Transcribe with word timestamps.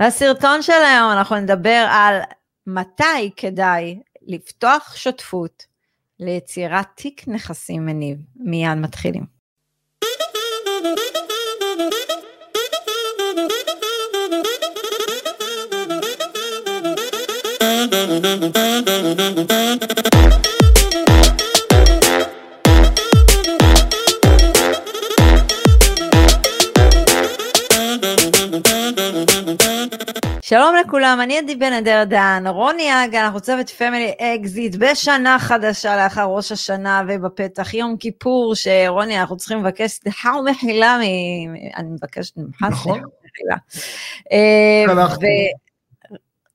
בסרטון 0.00 0.62
של 0.62 0.72
היום 0.72 1.12
אנחנו 1.12 1.36
נדבר 1.36 1.86
על 1.90 2.20
מתי 2.66 3.30
כדאי 3.36 4.00
לפתוח 4.22 4.96
שותפות 4.96 5.66
ליצירת 6.20 6.86
תיק 6.94 7.28
נכסים 7.28 7.86
מניב. 7.86 8.18
מיד 8.36 8.74
מתחילים. 8.74 9.34
שלום 30.46 30.74
לכולם, 30.76 31.18
אני 31.22 31.38
עדי 31.38 31.54
בן 31.54 31.72
אדר 31.72 32.04
דן, 32.04 32.44
רוני 32.46 33.04
אגה, 33.04 33.24
אנחנו 33.24 33.40
צוות 33.40 33.70
Family 33.70 34.12
Exit 34.20 34.76
בשנה 34.76 35.38
חדשה 35.38 35.96
לאחר 35.96 36.24
ראש 36.24 36.52
השנה 36.52 37.02
ובפתח 37.08 37.74
יום 37.74 37.96
כיפור, 37.96 38.54
שרוני, 38.54 39.20
אנחנו 39.20 39.36
צריכים 39.36 39.64
לבקש 39.64 39.90
סליחה 39.90 40.32
ומחילה, 40.36 40.98
מ... 40.98 41.00
אני 41.76 41.88
מבקשת 41.90 42.36
ממך 42.36 42.62
נכון. 42.62 43.00
סליחה. 43.00 43.56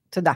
תודה. 0.09 0.31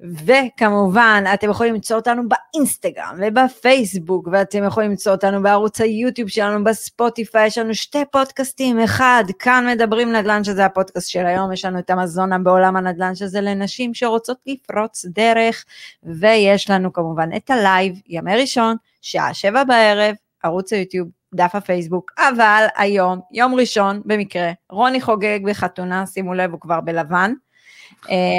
וכמובן, 0.00 1.24
אתם 1.34 1.50
יכולים 1.50 1.74
למצוא 1.74 1.96
אותנו 1.96 2.22
באינסטגרם 2.28 3.18
ובפייסבוק, 3.18 4.28
ואתם 4.32 4.64
יכולים 4.64 4.90
למצוא 4.90 5.12
אותנו 5.12 5.42
בערוץ 5.42 5.80
היוטיוב 5.80 6.28
שלנו, 6.28 6.64
בספוטיפיי, 6.64 7.46
יש 7.46 7.58
לנו 7.58 7.74
שתי 7.74 8.04
פודקאסטים, 8.12 8.80
אחד, 8.80 9.24
כאן 9.38 9.66
מדברים 9.68 10.12
נדל"ן, 10.12 10.44
שזה 10.44 10.64
הפודקאסט 10.64 11.10
של 11.10 11.26
היום, 11.26 11.52
יש 11.52 11.64
לנו 11.64 11.78
את 11.78 11.90
המזונה 11.90 12.38
בעולם 12.38 12.76
הנדל"ן, 12.76 13.14
שזה 13.14 13.40
לנשים 13.40 13.94
שרוצות 13.94 14.38
לפרוץ 14.46 15.04
דרך, 15.04 15.64
ויש 16.02 16.70
לנו 16.70 16.92
כמובן 16.92 17.36
את 17.36 17.50
הלייב, 17.50 18.00
ימי 18.06 18.36
ראשון, 18.36 18.76
שעה 19.02 19.34
שבע 19.34 19.64
בערב, 19.64 20.14
ערוץ 20.42 20.72
היוטיוב, 20.72 21.08
דף 21.34 21.54
הפייסבוק, 21.54 22.12
אבל 22.18 22.66
היום, 22.76 23.20
יום 23.32 23.54
ראשון, 23.54 24.02
במקרה, 24.04 24.52
רוני 24.70 25.00
חוגג 25.00 25.38
בחתונה, 25.44 26.06
שימו 26.06 26.34
לב, 26.34 26.52
הוא 26.52 26.60
כבר 26.60 26.80
בלבן, 26.80 27.32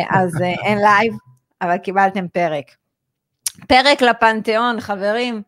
אז 0.10 0.42
אה, 0.42 0.54
אין 0.64 0.78
לייב, 0.78 1.14
אבל 1.62 1.78
קיבלתם 1.78 2.28
פרק. 2.28 2.66
פרק 3.68 4.02
לפנתיאון, 4.02 4.82
חברים, 4.82 5.42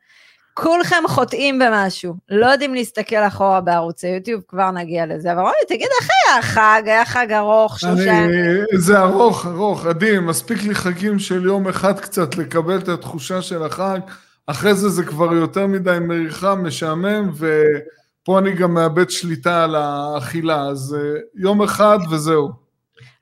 כולכם 0.53 1.03
חוטאים 1.07 1.59
במשהו, 1.59 2.13
לא 2.29 2.45
יודעים 2.45 2.73
להסתכל 2.73 3.15
אחורה 3.27 3.61
בערוץ 3.61 4.03
היוטיוב, 4.03 4.41
כבר 4.47 4.71
נגיע 4.71 5.05
לזה, 5.05 5.31
אבל 5.31 5.41
רוני, 5.41 5.53
תגיד 5.67 5.87
איך 6.01 6.09
היה 6.09 6.39
החג, 6.39 6.81
היה 6.85 7.05
חג 7.05 7.31
ארוך, 7.31 7.79
שלושה? 7.79 8.03
ימים. 8.03 8.65
זה 8.75 8.99
ארוך, 8.99 9.45
ארוך, 9.45 9.85
עדי, 9.85 10.19
מספיק 10.19 10.63
לי 10.63 10.75
חגים 10.75 11.19
של 11.19 11.45
יום 11.45 11.67
אחד 11.67 11.99
קצת 11.99 12.35
לקבל 12.37 12.77
את 12.77 12.87
התחושה 12.87 13.41
של 13.41 13.63
החג, 13.63 13.99
אחרי 14.47 14.73
זה 14.73 14.89
זה 14.89 15.03
כבר 15.03 15.33
יותר 15.33 15.67
מדי 15.67 15.97
מריחה, 16.01 16.55
משעמם, 16.55 17.31
ופה 17.33 18.39
אני 18.39 18.53
גם 18.53 18.73
מאבד 18.73 19.09
שליטה 19.09 19.63
על 19.63 19.75
האכילה, 19.75 20.61
אז 20.61 20.97
אה, 20.99 21.19
יום 21.35 21.61
אחד 21.61 21.97
וזהו. 22.11 22.66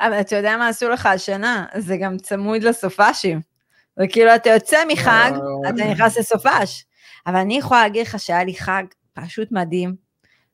אבל 0.02 0.20
אתה 0.22 0.36
יודע 0.36 0.58
מה 0.58 0.68
עשו 0.68 0.90
לך 0.90 1.06
השנה? 1.06 1.66
זה 1.78 1.98
גם 1.98 2.18
צמוד 2.18 2.64
לסופאשים. 2.64 3.42
וכאילו 4.04 4.36
אתה 4.36 4.50
יוצא 4.50 4.78
מחג. 4.92 5.32
אתה 5.70 5.92
נכנס 5.92 6.18
לסופש. 6.18 6.86
אבל 7.28 7.36
אני 7.36 7.58
יכולה 7.58 7.82
להגיד 7.84 8.08
לך 8.08 8.20
שהיה 8.20 8.44
לי 8.44 8.56
חג 8.56 8.84
פשוט 9.14 9.52
מדהים. 9.52 9.96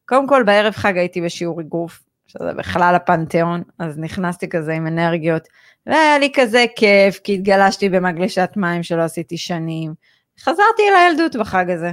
קודם 0.06 0.28
כל 0.28 0.44
בערב 0.44 0.74
חג 0.74 0.98
הייתי 0.98 1.22
בשיעור 1.22 1.62
אגרוף, 1.62 2.00
שזה 2.28 2.54
בכלל 2.58 2.96
הפנתיאון, 2.96 3.64
אז 3.80 3.98
נכנסתי 3.98 4.50
כזה 4.50 4.74
עם 4.74 4.88
אנרגיות, 4.88 5.48
והיה 5.86 6.20
לי 6.20 6.32
כזה 6.36 6.66
כיף, 6.76 7.20
כי 7.24 7.34
התגלשתי 7.34 7.90
במגלשת 7.90 8.50
מים 8.56 8.84
שלא 8.84 9.02
עשיתי 9.02 9.38
שנים. 9.38 9.94
חזרתי 10.40 10.82
לילדות 10.96 11.36
בחג 11.36 11.70
הזה. 11.70 11.92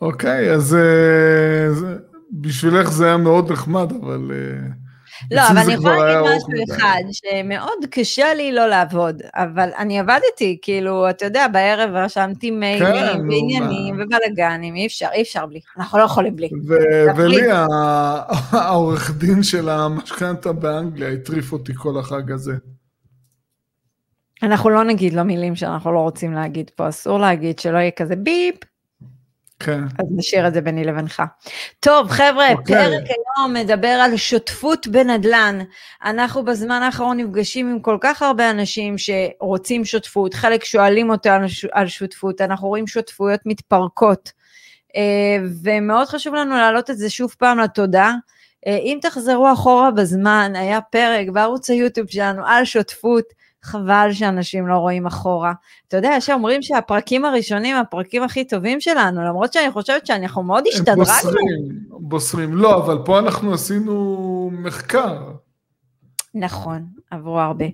אוקיי, 0.00 0.50
אז 0.52 0.74
אה, 0.74 1.72
זה- 1.72 1.98
בשבילך 2.32 2.90
זה 2.90 3.06
היה 3.06 3.16
מאוד 3.16 3.52
נחמד, 3.52 3.92
אבל... 4.02 4.30
אה, 4.34 4.83
לא, 5.30 5.40
אבל 5.48 5.58
אני 5.58 5.72
יכולה 5.72 5.96
להגיד 5.96 6.36
משהו 6.36 6.48
מדי. 6.48 6.74
אחד, 6.74 7.02
שמאוד 7.12 7.84
קשה 7.90 8.34
לי 8.34 8.52
לא 8.52 8.66
לעבוד, 8.66 9.22
אבל 9.34 9.70
אני 9.78 9.98
עבדתי, 9.98 10.58
כאילו, 10.62 11.10
אתה 11.10 11.24
יודע, 11.24 11.48
בערב 11.48 11.90
רשמתי 11.94 12.50
מיילים, 12.50 12.86
כן, 12.86 13.20
ועניינים, 13.30 13.94
ובלאגנים, 13.94 14.74
אי 14.74 14.86
אפשר, 14.86 15.08
אי 15.12 15.22
אפשר 15.22 15.46
בלי, 15.46 15.60
אנחנו 15.78 15.98
לא 15.98 16.04
יכולים 16.04 16.36
בלי. 16.36 16.48
ו-. 16.68 17.16
ולי, 17.16 17.50
העורך 18.52 19.10
דין 19.10 19.42
של 19.42 19.68
המשכנתה 19.68 20.52
באנגליה 20.52 21.08
הטריף 21.08 21.52
אותי 21.52 21.72
כל 21.76 21.98
החג 21.98 22.32
הזה. 22.32 22.54
אנחנו 24.42 24.70
לא 24.70 24.84
נגיד 24.84 25.12
לו 25.12 25.24
מילים 25.24 25.56
שאנחנו 25.56 25.92
לא 25.92 25.98
רוצים 25.98 26.32
להגיד 26.32 26.70
פה, 26.70 26.88
אסור 26.88 27.18
להגיד, 27.18 27.58
שלא 27.58 27.78
יהיה 27.78 27.90
כזה 27.90 28.16
ביפ, 28.16 28.56
כן. 29.58 29.80
אז 29.98 30.06
נשאיר 30.10 30.46
את 30.46 30.54
זה 30.54 30.60
ביני 30.60 30.84
לבינך. 30.84 31.22
טוב, 31.80 32.08
חבר'ה, 32.08 32.52
אוקיי. 32.52 32.76
פרק 32.76 33.02
היום 33.08 33.54
מדבר 33.54 33.88
על 33.88 34.16
שותפות 34.16 34.86
בנדל"ן. 34.86 35.58
אנחנו 36.04 36.44
בזמן 36.44 36.82
האחרון 36.82 37.16
נפגשים 37.16 37.70
עם 37.70 37.80
כל 37.80 37.98
כך 38.00 38.22
הרבה 38.22 38.50
אנשים 38.50 38.94
שרוצים 38.98 39.84
שותפות, 39.84 40.34
חלק 40.34 40.64
שואלים 40.64 41.10
אותנו 41.10 41.46
על 41.72 41.86
שותפות, 41.86 42.40
אנחנו 42.40 42.68
רואים 42.68 42.86
שותפויות 42.86 43.40
מתפרקות. 43.46 44.32
אה, 44.96 45.36
ומאוד 45.62 46.08
חשוב 46.08 46.34
לנו 46.34 46.56
להעלות 46.56 46.90
את 46.90 46.98
זה 46.98 47.10
שוב 47.10 47.34
פעם 47.38 47.58
לתודעה. 47.58 48.14
אה, 48.66 48.76
אם 48.76 48.98
תחזרו 49.02 49.52
אחורה 49.52 49.90
בזמן, 49.90 50.52
היה 50.56 50.80
פרק 50.80 51.28
בערוץ 51.28 51.70
היוטיוב 51.70 52.10
שלנו 52.10 52.42
על 52.46 52.64
שותפות, 52.64 53.24
חבל 53.64 54.08
שאנשים 54.12 54.66
לא 54.66 54.74
רואים 54.74 55.06
אחורה. 55.06 55.52
אתה 55.88 55.96
יודע, 55.96 56.20
שאומרים 56.20 56.62
שהפרקים 56.62 57.24
הראשונים 57.24 57.76
הפרקים 57.76 58.22
הכי 58.22 58.44
טובים 58.44 58.80
שלנו, 58.80 59.24
למרות 59.24 59.52
שאני 59.52 59.70
חושבת 59.70 60.06
שאנחנו 60.06 60.42
מאוד 60.42 60.64
הם 60.66 60.72
השתדרגנו. 60.74 61.04
בוסרים, 61.04 61.78
בוסרים. 61.90 62.54
לא, 62.54 62.76
אבל 62.76 62.98
פה 63.04 63.18
אנחנו 63.18 63.54
עשינו 63.54 64.50
מחקר. 64.52 65.18
נכון, 66.34 66.86
עברו 67.10 67.40
הרבה. 67.40 67.64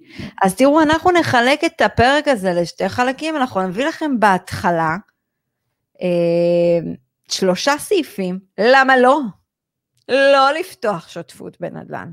אז 0.42 0.54
תראו, 0.54 0.82
אנחנו 0.82 1.10
נחלק 1.10 1.64
את 1.64 1.80
הפרק 1.80 2.28
הזה 2.28 2.52
לשתי 2.52 2.88
חלקים, 2.88 3.36
אנחנו 3.36 3.62
נביא 3.62 3.86
לכם 3.86 4.20
בהתחלה 4.20 4.96
אה, 6.02 6.92
שלושה 7.28 7.72
סעיפים, 7.78 8.38
למה 8.58 8.96
לא? 8.96 9.20
לא 10.08 10.50
לפתוח 10.60 11.08
שותפות 11.08 11.60
בנדל"ן. 11.60 12.10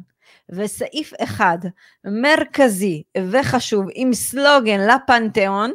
וסעיף 0.50 1.13
אחד 1.24 1.58
מרכזי 2.06 3.03
וחשוב 3.31 3.85
עם 3.94 4.13
סלוגן 4.13 4.80
לפנתיאון, 4.80 5.72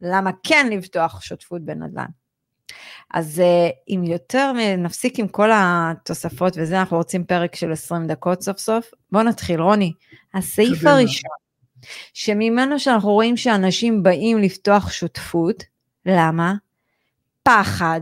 למה 0.00 0.30
כן 0.42 0.68
לפתוח 0.70 1.20
שותפות 1.20 1.62
בנדל"ן. 1.62 2.06
אז 3.14 3.40
אה, 3.40 3.68
אם 3.88 4.04
יותר, 4.04 4.52
נפסיק 4.78 5.18
עם 5.18 5.28
כל 5.28 5.50
התוספות 5.54 6.52
וזה, 6.56 6.80
אנחנו 6.80 6.96
רוצים 6.96 7.24
פרק 7.24 7.54
של 7.54 7.72
20 7.72 8.06
דקות 8.06 8.42
סוף 8.42 8.58
סוף. 8.58 8.90
בואו 9.12 9.22
נתחיל, 9.22 9.60
רוני. 9.60 9.92
הסעיף 10.34 10.78
קדימה. 10.78 10.92
הראשון, 10.92 11.30
שממנו 12.14 12.78
שאנחנו 12.78 13.12
רואים 13.12 13.36
שאנשים 13.36 14.02
באים 14.02 14.38
לפתוח 14.38 14.92
שותפות, 14.92 15.62
למה? 16.06 16.54
פחד, 17.42 18.00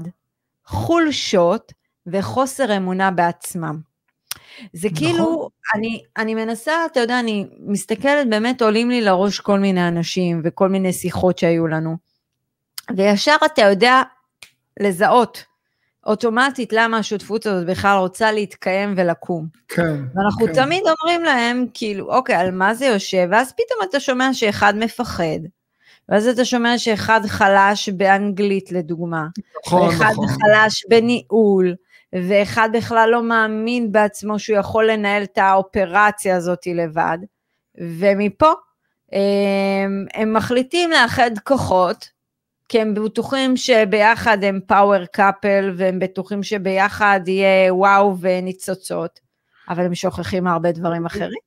חולשות 0.65 1.73
וחוסר 2.07 2.77
אמונה 2.77 3.11
בעצמם. 3.11 3.94
זה 4.73 4.89
נכון. 4.93 4.99
כאילו, 4.99 5.49
אני, 5.75 6.03
אני 6.17 6.35
מנסה, 6.35 6.73
אתה 6.93 7.01
יודע, 7.01 7.21
אני 7.21 7.47
מסתכלת, 7.59 8.31
באמת 8.31 8.63
עולים 8.63 8.91
לי 8.91 9.01
לראש 9.01 9.41
כל 9.41 9.59
מיני 9.59 9.89
אנשים 9.89 10.41
וכל 10.45 10.69
מיני 10.69 10.93
שיחות 10.93 11.39
שהיו 11.39 11.67
לנו. 11.67 11.97
וישר 12.97 13.37
אתה 13.45 13.63
יודע 13.63 14.03
לזהות 14.81 15.45
אוטומטית 16.07 16.73
למה 16.73 16.99
השותפות 16.99 17.47
הזאת 17.47 17.67
בכלל 17.67 17.99
רוצה 17.99 18.33
להתקיים 18.33 18.95
ולקום. 18.97 19.47
כן. 19.69 19.97
ואנחנו 20.15 20.47
כן. 20.47 20.53
תמיד 20.53 20.83
אומרים 20.87 21.25
להם, 21.25 21.67
כאילו, 21.75 22.15
אוקיי, 22.15 22.37
על 22.37 22.51
מה 22.51 22.75
זה 22.75 22.87
יושב? 22.87 23.29
ואז 23.31 23.53
פתאום 23.53 23.89
אתה 23.91 24.01
שומע 24.01 24.33
שאחד 24.33 24.75
מפחד, 24.77 25.39
ואז 26.09 26.27
אתה 26.27 26.45
שומע 26.45 26.79
שאחד 26.79 27.21
חלש 27.27 27.89
באנגלית 27.89 28.73
לדוגמה, 28.73 29.27
נכון, 29.67 29.89
ואחד 29.89 30.13
נכון. 30.13 30.27
חלש 30.29 30.85
בניהול, 30.89 31.75
ואחד 32.15 32.69
בכלל 32.73 33.09
לא 33.13 33.23
מאמין 33.23 33.93
בעצמו 33.93 34.39
שהוא 34.39 34.59
יכול 34.59 34.91
לנהל 34.91 35.23
את 35.23 35.39
האופרציה 35.39 36.37
הזאת 36.37 36.67
לבד. 36.67 37.19
ומפה 37.79 38.53
הם, 39.13 40.07
הם 40.15 40.33
מחליטים 40.33 40.91
לאחד 40.91 41.31
כוחות, 41.45 42.09
כי 42.69 42.81
הם 42.81 42.95
בטוחים 42.95 43.57
שביחד 43.57 44.45
הם 44.45 44.61
פאוור 44.67 45.05
קאפל, 45.05 45.75
והם 45.77 45.99
בטוחים 45.99 46.43
שביחד 46.43 47.21
יהיה 47.27 47.75
וואו 47.75 48.17
וניצוצות, 48.21 49.21
אבל 49.69 49.85
הם 49.85 49.95
שוכחים 49.95 50.47
הרבה 50.47 50.73
דברים 50.73 51.07
אחרים. 51.07 51.45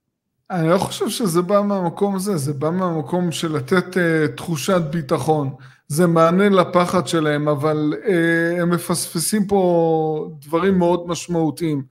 אני 0.52 0.69
לא 0.69 0.78
חושב 0.78 1.10
שזה 1.10 1.42
בא 1.42 1.62
מהמקום 1.62 2.16
הזה, 2.16 2.38
זה 2.38 2.54
בא 2.54 2.69
מהמקום 2.69 3.31
של 3.31 3.56
לתת 3.56 3.94
uh, 3.94 4.38
תחושת 4.38 4.81
ביטחון. 4.90 5.54
זה 5.88 6.07
מענה 6.07 6.50
לפחד 6.50 7.07
שלהם, 7.07 7.48
אבל 7.48 7.94
uh, 8.04 8.62
הם 8.62 8.69
מפספסים 8.69 9.48
פה 9.48 10.30
דברים 10.42 10.78
מאוד 10.78 11.07
משמעותיים. 11.07 11.84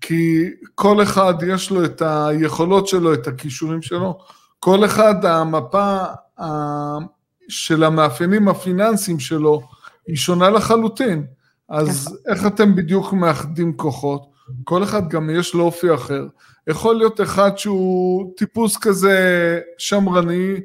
כי 0.00 0.50
כל 0.74 1.02
אחד 1.02 1.34
יש 1.46 1.70
לו 1.70 1.84
את 1.84 2.02
היכולות 2.04 2.86
שלו, 2.86 3.14
את 3.14 3.26
הכישורים 3.26 3.82
שלו, 3.82 4.18
כל 4.58 4.84
אחד 4.84 5.24
המפה 5.24 5.98
של 7.48 7.84
המאפיינים 7.84 8.48
הפיננסיים 8.48 9.18
שלו 9.20 9.62
היא 10.06 10.16
שונה 10.16 10.50
לחלוטין. 10.50 11.26
אז 11.68 12.06
נכון. 12.06 12.18
איך 12.28 12.46
אתם 12.46 12.74
בדיוק 12.74 13.12
מאחדים 13.12 13.76
כוחות? 13.76 14.22
כל 14.64 14.82
אחד 14.82 15.08
גם 15.08 15.30
יש 15.30 15.54
לו 15.54 15.64
אופי 15.64 15.94
אחר. 15.94 16.26
יכול 16.66 16.94
להיות 16.94 17.20
אחד 17.20 17.58
שהוא 17.58 18.32
טיפוס 18.36 18.76
כזה 18.76 19.60
שמרני, 19.78 20.52
אה, 20.52 20.58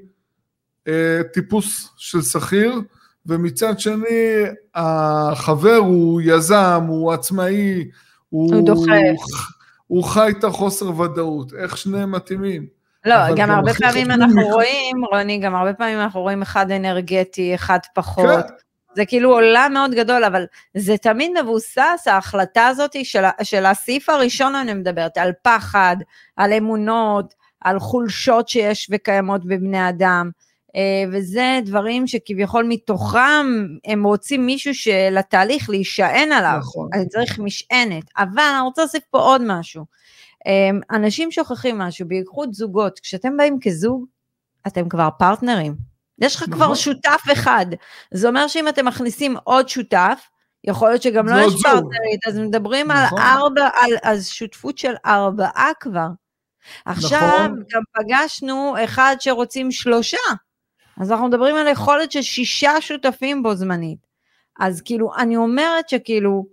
טיפוס 1.34 1.94
של 1.98 2.22
שכיר, 2.22 2.81
ומצד 3.25 3.80
שני 3.80 4.44
החבר 4.75 5.75
הוא 5.75 6.22
יזם, 6.24 6.84
הוא 6.88 7.13
עצמאי, 7.13 7.86
הוא, 8.30 8.56
הוא 8.56 8.66
דוחף. 8.66 9.48
הוא 9.88 10.04
חי 10.04 10.30
את 10.39 10.44
החוסר 10.44 11.00
ודאות, 11.00 11.54
איך 11.54 11.78
שניהם 11.78 12.12
מתאימים. 12.12 12.68
לא, 13.06 13.16
גם, 13.36 13.51
הרבה 13.51 13.74
פעמים 13.74 14.12
אנחנו 14.12 14.42
רואים, 14.42 14.95
רוני, 15.12 15.39
גם 15.39 15.56
הרבה 15.56 15.74
פעמים 15.74 16.00
אנחנו 16.00 16.22
רואים 16.22 16.42
אחד 16.42 16.72
אנרגטי, 16.72 17.56
אחד 17.56 17.80
פחות. 17.95 18.25
כן. 18.25 18.54
זה 18.95 19.06
כאילו 19.06 19.31
עולם 19.33 19.72
מאוד 19.74 19.92
גדול, 19.92 20.24
אבל 20.24 20.45
זה 20.78 20.98
תמיד 20.98 21.31
מבוסס, 21.42 22.04
ההחלטה 22.06 22.68
הזאת 22.68 22.95
של, 23.04 23.24
של 23.44 23.66
הסעיף 23.66 24.10
הראשון 24.10 24.56
אני 24.56 24.74
מדברת, 24.74 25.18
על 25.18 25.31
פחד, 25.42 25.95
על 26.38 26.54
אמונות, 26.54 27.33
על 27.62 27.80
חולשות 27.80 28.50
שיש 28.50 28.90
וקיימות 28.92 29.45
בבני 29.45 29.90
אדם. 29.90 30.30
אה, 30.75 31.04
וזה 31.12 31.60
דברים 31.66 32.08
שכביכול 32.08 32.66
מתוכם 32.69 33.46
הם 33.86 34.04
רוצים 34.04 34.46
מישהו 34.46 34.75
שלתהליך 34.75 35.69
להישען 35.69 36.31
עליו, 36.31 36.58
נכון. 36.60 36.90
אז 36.94 37.08
צריך 37.08 37.40
משענת, 37.40 38.04
אבל 38.18 38.44
אני 38.54 38.62
רוצה 38.62 38.81
להוסיף 38.81 39.04
פה 39.10 39.19
עוד 39.19 39.42
משהו. 39.46 39.86
אה, 40.48 40.96
אנשים 40.98 41.31
שוכחים 41.31 41.78
משהו, 41.78 42.08
בייחוד 42.08 42.54
זוגות, 42.54 43.00
כשאתם 43.00 43.38
באים 43.38 43.58
כזוג, 43.62 44.06
אתם 44.68 44.90
כבר 44.90 45.10
פרטנרים. 45.19 45.75
יש 46.19 46.36
לך 46.36 46.42
נכון. 46.42 46.54
כבר 46.54 46.74
שותף 46.74 47.22
אחד. 47.34 47.66
זה 48.14 48.28
אומר 48.28 48.48
שאם 48.48 48.68
אתם 48.68 48.86
מכניסים 48.86 49.36
עוד 49.44 49.69
שותף, 49.69 50.30
יכול 50.64 50.90
להיות 50.90 51.02
שגם 51.02 51.28
לא 51.28 51.36
יש 51.36 51.54
פרטנרית, 51.64 52.28
אז 52.28 52.40
מדברים 52.40 52.92
נכון. 52.92 53.19
על 53.19 53.28
ארבע, 53.28 53.69
על, 53.74 53.92
אז 54.04 54.28
שותפות 54.28 54.78
של 54.78 54.94
ארבעה 55.06 55.72
כבר. 55.80 56.08
עכשיו 56.86 57.19
נכון. 57.22 57.64
גם 57.74 57.81
פגשנו 57.94 58.75
אחד 58.84 59.16
שרוצים 59.19 59.72
שלושה. 59.72 60.18
אז 60.98 61.12
אנחנו 61.12 61.28
מדברים 61.28 61.56
על 61.56 61.68
יכולת 61.68 62.12
של 62.12 62.22
שישה 62.22 62.82
שותפים 62.82 63.44
בו 63.44 63.56
זמנית. 63.56 64.08
אז 64.60 64.82
כאילו, 64.82 65.12
אני 65.18 65.38
אומרת 65.38 65.90
שכאילו, 65.90 66.46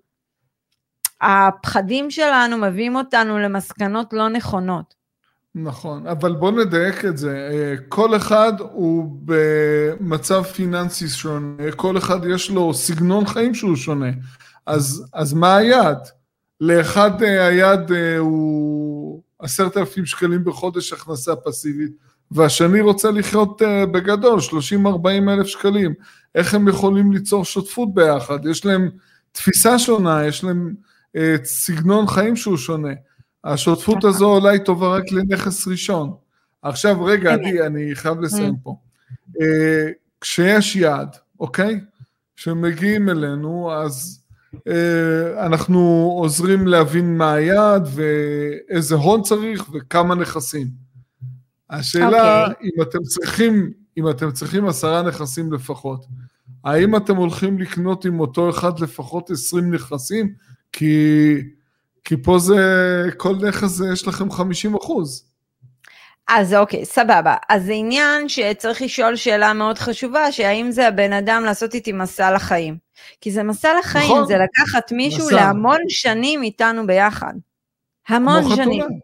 הפחדים 1.20 2.10
שלנו 2.10 2.58
מביאים 2.58 2.96
אותנו 2.96 3.38
למסקנות 3.38 4.12
לא 4.12 4.28
נכונות. 4.28 4.94
נכון, 5.54 6.06
אבל 6.06 6.32
בוא 6.32 6.50
נדייק 6.50 7.04
את 7.04 7.18
זה. 7.18 7.48
אה, 7.52 7.74
כל 7.88 8.16
אחד 8.16 8.52
הוא 8.60 9.18
במצב 9.24 10.42
פיננסי 10.42 11.08
שונה, 11.08 11.72
כל 11.76 11.98
אחד 11.98 12.20
יש 12.26 12.50
לו 12.50 12.74
סגנון 12.74 13.26
חיים 13.26 13.54
שהוא 13.54 13.76
שונה. 13.76 14.10
אז, 14.66 15.06
אז 15.12 15.32
מה 15.32 15.56
היעד? 15.56 16.08
לאחד 16.60 17.22
אה, 17.22 17.46
היעד 17.46 17.92
אה, 17.92 18.18
הוא 18.18 19.22
עשרת 19.38 19.76
אלפים 19.76 20.06
שקלים 20.06 20.44
בחודש 20.44 20.92
הכנסה 20.92 21.36
פסיבית, 21.36 21.92
והשני 22.34 22.80
רוצה 22.80 23.10
לחיות 23.10 23.62
uh, 23.62 23.86
בגדול, 23.86 24.38
30-40 24.40 25.06
אלף 25.28 25.46
שקלים. 25.46 25.94
איך 26.34 26.54
הם 26.54 26.68
יכולים 26.68 27.12
ליצור 27.12 27.44
שותפות 27.44 27.94
ביחד? 27.94 28.46
יש 28.46 28.64
להם 28.64 28.90
תפיסה 29.32 29.78
שונה, 29.78 30.26
יש 30.26 30.44
להם 30.44 30.74
uh, 31.16 31.20
סגנון 31.44 32.06
חיים 32.06 32.36
שהוא 32.36 32.56
שונה. 32.56 32.92
השותפות 33.44 33.96
נכון. 33.96 34.10
הזו 34.10 34.36
אולי 34.36 34.64
טובה 34.64 34.88
רק 34.88 35.12
לנכס 35.12 35.68
ראשון. 35.68 36.14
עכשיו, 36.62 37.04
רגע, 37.04 37.32
עדי, 37.32 37.62
אני 37.66 37.94
חייב 37.94 38.20
לסיים 38.20 38.54
פה. 38.62 38.76
Uh, 39.28 39.34
כשיש 40.20 40.76
יעד, 40.76 41.16
אוקיי? 41.40 41.80
כשמגיעים 42.36 43.08
אלינו, 43.08 43.72
אז 43.72 44.20
אנחנו 45.38 45.80
עוזרים 46.20 46.66
להבין 46.66 47.16
מה 47.16 47.32
היעד 47.32 47.88
ואיזה 47.94 48.94
הון 48.94 49.22
צריך 49.22 49.64
וכמה 49.72 50.14
נכסים. 50.14 50.83
השאלה, 51.78 52.46
okay. 52.46 52.50
אוקיי. 52.50 52.70
אם 52.76 52.82
אתם 52.82 52.98
צריכים, 53.02 53.70
אם 53.96 54.10
אתם 54.10 54.32
צריכים 54.32 54.66
עשרה 54.66 55.02
נכסים 55.02 55.52
לפחות, 55.52 56.06
האם 56.64 56.96
אתם 56.96 57.16
הולכים 57.16 57.58
לקנות 57.58 58.04
עם 58.04 58.20
אותו 58.20 58.50
אחד 58.50 58.80
לפחות 58.80 59.30
עשרים 59.30 59.74
נכסים? 59.74 60.34
כי, 60.72 61.36
כי 62.04 62.16
פה 62.22 62.38
זה, 62.38 62.60
כל 63.16 63.36
נכס 63.48 63.80
יש 63.92 64.08
לכם 64.08 64.30
חמישים 64.30 64.74
אחוז. 64.74 65.24
אז 66.28 66.54
אוקיי, 66.54 66.84
סבבה. 66.84 67.36
אז 67.48 67.64
זה 67.64 67.72
עניין 67.72 68.28
שצריך 68.28 68.82
לשאול 68.82 69.16
שאלה 69.16 69.52
מאוד 69.52 69.78
חשובה, 69.78 70.32
שהאם 70.32 70.70
זה 70.70 70.88
הבן 70.88 71.12
אדם 71.12 71.42
לעשות 71.44 71.74
איתי 71.74 71.92
מסע 71.92 72.32
לחיים. 72.32 72.76
כי 73.20 73.30
זה 73.30 73.42
מסע 73.42 73.68
לחיים, 73.78 74.12
נכון. 74.12 74.26
זה 74.26 74.36
לקחת 74.36 74.92
מישהו 74.92 75.26
מסע. 75.26 75.36
להמון 75.36 75.78
שנים 75.88 76.42
איתנו 76.42 76.86
ביחד. 76.86 77.34
המון 78.08 78.56
שנים. 78.56 78.82
חתונה. 78.82 78.98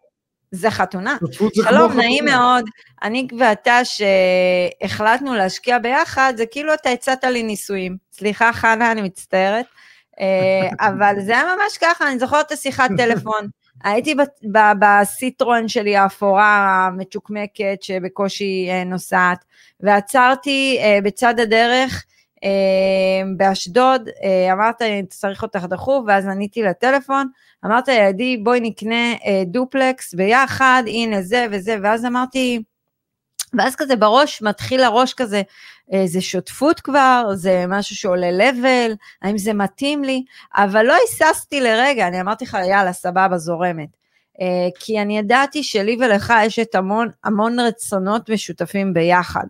זה 0.50 0.70
חתונה. 0.70 1.16
שלום, 1.52 1.92
נעים 1.92 2.24
מאוד. 2.24 2.64
אני 3.02 3.28
ואתה 3.38 3.80
שהחלטנו 3.84 5.34
להשקיע 5.34 5.78
ביחד, 5.78 6.32
זה 6.36 6.46
כאילו 6.46 6.74
אתה 6.74 6.90
הצעת 6.90 7.24
לי 7.24 7.42
נישואים. 7.42 7.96
סליחה, 8.12 8.52
חנה, 8.52 8.92
אני 8.92 9.02
מצטערת. 9.02 9.66
אה, 10.20 10.68
אבל 10.88 11.14
זה 11.20 11.32
היה 11.32 11.44
ממש 11.44 11.78
ככה, 11.80 12.08
אני 12.08 12.18
זוכרת 12.18 12.46
את 12.46 12.52
השיחת 12.52 12.90
טלפון. 12.96 13.48
הייתי 13.84 14.14
בסיטרואן 14.78 15.68
שלי 15.68 15.96
האפורה 15.96 16.86
המצ'וקמקת 16.86 17.82
שבקושי 17.82 18.66
אה, 18.70 18.84
נוסעת, 18.84 19.44
ועצרתי 19.80 20.78
אה, 20.80 20.98
בצד 21.04 21.40
הדרך 21.40 22.04
באשדוד, 23.36 24.08
אמרת 24.52 24.82
אני 24.82 25.06
צריך 25.08 25.42
אותך 25.42 25.64
דחוף, 25.64 26.04
ואז 26.06 26.26
עניתי 26.26 26.62
לטלפון, 26.62 27.26
אמרת 27.66 27.88
לי, 27.88 28.00
עדי, 28.00 28.36
בואי 28.36 28.60
נקנה 28.60 29.12
אה, 29.12 29.42
דופלקס 29.46 30.14
ביחד, 30.14 30.82
הנה 30.86 31.22
זה 31.22 31.46
וזה, 31.50 31.76
ואז 31.82 32.04
אמרתי, 32.04 32.62
ואז 33.58 33.76
כזה 33.76 33.96
בראש, 33.96 34.42
מתחיל 34.42 34.82
הראש 34.82 35.14
כזה, 35.14 35.42
אה, 35.92 36.02
זה 36.06 36.20
שותפות 36.20 36.80
כבר, 36.80 37.26
זה 37.34 37.64
משהו 37.68 37.96
שעולה 37.96 38.30
לבל, 38.30 38.94
האם 39.22 39.38
זה 39.38 39.52
מתאים 39.52 40.04
לי, 40.04 40.24
אבל 40.54 40.86
לא 40.86 40.94
היססתי 40.94 41.60
לרגע, 41.60 42.08
אני 42.08 42.20
אמרתי 42.20 42.44
לך, 42.44 42.56
יאללה, 42.68 42.92
סבבה, 42.92 43.38
זורמת. 43.38 43.88
אה, 44.40 44.68
כי 44.78 45.02
אני 45.02 45.18
ידעתי 45.18 45.62
שלי 45.62 45.96
ולך 46.00 46.32
יש 46.44 46.58
את 46.58 46.74
המון, 46.74 47.08
המון 47.24 47.60
רצונות 47.60 48.30
משותפים 48.30 48.94
ביחד. 48.94 49.44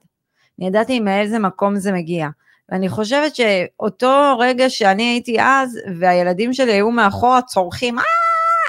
אני 0.59 0.67
ידעתי 0.67 1.01
מאיזה 1.01 1.39
מקום 1.39 1.77
זה 1.77 1.93
מגיע. 1.93 2.29
ואני 2.71 2.89
חושבת 2.89 3.37
שאותו 3.37 4.39
רגע 4.39 4.71
שאני 4.71 5.03
הייתי 5.03 5.41
אז, 5.41 5.79
והילדים 5.99 6.53
שלי 6.53 6.73
היו 6.73 6.91
מאחורה 6.91 7.43
צורכים, 7.43 7.99
אה, 7.99 8.05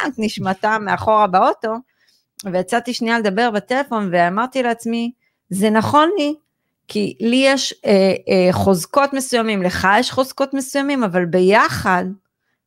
את 0.07 0.13
נשמתם 0.17 0.81
מאחורה 0.85 1.27
באוטו, 1.27 1.73
ויצאתי 2.45 2.93
שנייה 2.93 3.19
לדבר 3.19 3.51
בטלפון 3.51 4.09
ואמרתי 4.11 4.63
לעצמי, 4.63 5.11
זה 5.49 5.69
נכון 5.69 6.09
לי, 6.17 6.35
כי 6.87 7.17
לי 7.19 7.43
יש 7.45 7.73
אה, 7.85 8.13
אה, 8.29 8.53
חוזקות 8.53 9.13
מסוימים, 9.13 9.63
לך 9.63 9.87
יש 9.99 10.11
חוזקות 10.11 10.53
מסוימים, 10.53 11.03
אבל 11.03 11.25
ביחד, 11.25 12.05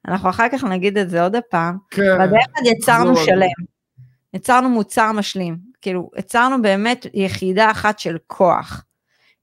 אנחנו 0.09 0.31
אחר 0.31 0.49
כך 0.53 0.64
נגיד 0.64 0.99
את 0.99 1.11
זה 1.11 1.23
עוד 1.23 1.37
הפעם, 1.37 1.76
כן, 1.91 2.03
אבל 2.17 2.26
ביחד 2.26 2.61
יצרנו 2.64 3.17
שלם, 3.17 3.64
יצרנו 4.35 4.69
מוצר 4.69 5.12
משלים, 5.12 5.57
כאילו, 5.83 6.11
יצרנו 6.19 6.62
באמת 6.62 7.07
יחידה 7.14 7.71
אחת 7.71 7.99
של 7.99 8.17
כוח. 8.26 8.85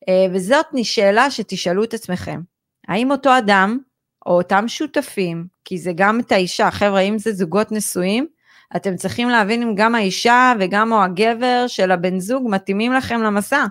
אה, 0.10 0.25
וזאת 0.34 0.65
שאלה 0.84 1.31
שתשאלו 1.31 1.84
את 1.84 1.93
עצמכם, 1.93 2.41
האם 2.88 3.12
אותו 3.12 3.38
אדם 3.38 3.77
או 4.25 4.31
אותם 4.31 4.67
שותפים, 4.67 5.48
כי 5.65 5.77
זה 5.77 5.91
גם 5.96 6.20
את 6.20 6.31
האישה, 6.31 6.72
חבר'ה, 6.72 7.00
אם 7.00 7.17
זה 7.17 7.34
זוגות 7.34 7.72
נשואים, 7.72 8.27
אתם 8.75 8.96
צריכים 8.96 9.29
להבין 9.29 9.62
אם 9.62 9.75
גם 9.75 9.96
האישה 9.96 10.53
וגם 10.60 10.91
או 10.91 11.03
הגבר 11.03 11.65
של 11.67 11.91
הבן 11.91 12.20
זוג 12.20 12.48
מתאימים 12.50 12.93
לכם 12.93 13.22
למסע. 13.22 13.65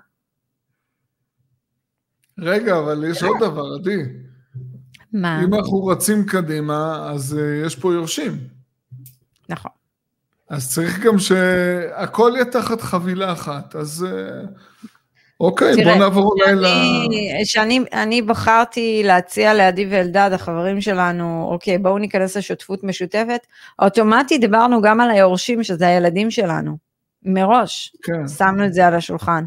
רגע, 2.38 2.78
אבל 2.78 3.04
יש 3.10 3.22
עוד 3.22 3.36
דבר, 3.40 3.74
עדי. 3.80 4.02
מה? 5.12 5.44
אם 5.44 5.54
אנחנו 5.54 5.86
רצים 5.86 6.26
קדימה, 6.26 7.10
אז 7.10 7.38
uh, 7.38 7.66
יש 7.66 7.76
פה 7.76 7.94
יורשים. 7.94 8.38
נכון. 9.48 9.70
אז 10.48 10.70
צריך 10.74 11.00
גם 11.00 11.18
שהכל 11.18 12.32
יהיה 12.34 12.44
תחת 12.44 12.80
חבילה 12.80 13.32
אחת, 13.32 13.76
אז 13.76 14.06
uh, 14.08 14.86
אוקיי, 15.40 15.74
תראה, 15.74 15.92
בוא 15.94 16.04
נעבור 16.04 16.32
אולי 16.32 16.54
ל... 16.54 16.64
שאני 17.44 17.80
אני 17.92 18.22
בחרתי 18.22 19.02
להציע 19.04 19.54
לעדי 19.54 19.86
ואלדד, 19.90 20.30
החברים 20.32 20.80
שלנו, 20.80 21.48
אוקיי, 21.50 21.78
בואו 21.78 21.98
ניכנס 21.98 22.36
לשותפות 22.36 22.84
משותפת, 22.84 23.46
אוטומטית 23.78 24.40
דיברנו 24.40 24.82
גם 24.82 25.00
על 25.00 25.10
היורשים, 25.10 25.62
שזה 25.62 25.86
הילדים 25.86 26.30
שלנו. 26.30 26.90
מראש, 27.22 27.96
כן. 28.02 28.28
שמנו 28.28 28.66
את 28.66 28.72
זה 28.74 28.86
על 28.86 28.94
השולחן. 28.94 29.44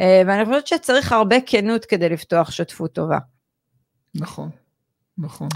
אה, 0.00 0.22
ואני 0.26 0.44
חושבת 0.44 0.66
שצריך 0.66 1.12
הרבה 1.12 1.36
כנות 1.46 1.84
כדי 1.84 2.08
לפתוח 2.08 2.50
שותפות 2.50 2.92
טובה. 2.92 3.18
נכון. 4.14 4.50
נכון. 5.18 5.48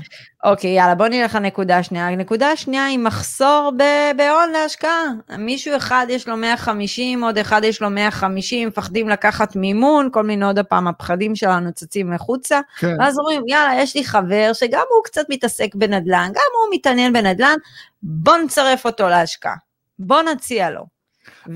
אוקיי, 0.45 0.71
יאללה, 0.71 0.95
בוא 0.95 1.09
נלך 1.09 1.35
לנקודה 1.35 1.79
השנייה. 1.79 2.09
הנקודה 2.09 2.51
השנייה 2.51 2.85
היא 2.85 2.99
מחסור 2.99 3.73
בהון 4.17 4.51
להשקעה. 4.51 5.05
מישהו 5.39 5.77
אחד 5.77 6.07
יש 6.09 6.29
לו 6.29 6.37
150, 6.37 7.25
עוד 7.25 7.39
אחד 7.39 7.61
יש 7.65 7.83
לו 7.83 7.91
150, 7.91 8.69
מפחדים 8.69 9.09
לקחת 9.09 9.57
מימון, 9.57 10.09
כל 10.13 10.23
מיני 10.23 10.45
עוד 10.45 10.59
הפעם 10.59 10.89
הפחדים 10.89 11.37
שלנו 11.37 11.73
צצים 11.73 12.13
החוצה. 12.13 12.61
כן. 12.79 12.97
ואז 12.99 13.19
אומרים, 13.19 13.43
יאללה, 13.49 13.83
יש 13.83 13.97
לי 13.97 14.05
חבר 14.05 14.51
שגם 14.53 14.85
הוא 14.91 15.05
קצת 15.05 15.25
מתעסק 15.29 15.75
בנדל"ן, 15.75 16.29
גם 16.35 16.43
הוא 16.55 16.75
מתעניין 16.75 17.13
בנדל"ן, 17.13 17.57
בוא 18.03 18.37
נצרף 18.37 18.87
אותו 18.87 19.09
להשקעה. 19.09 19.55
בוא 19.99 20.23
נציע 20.23 20.71
לו. 20.71 21.00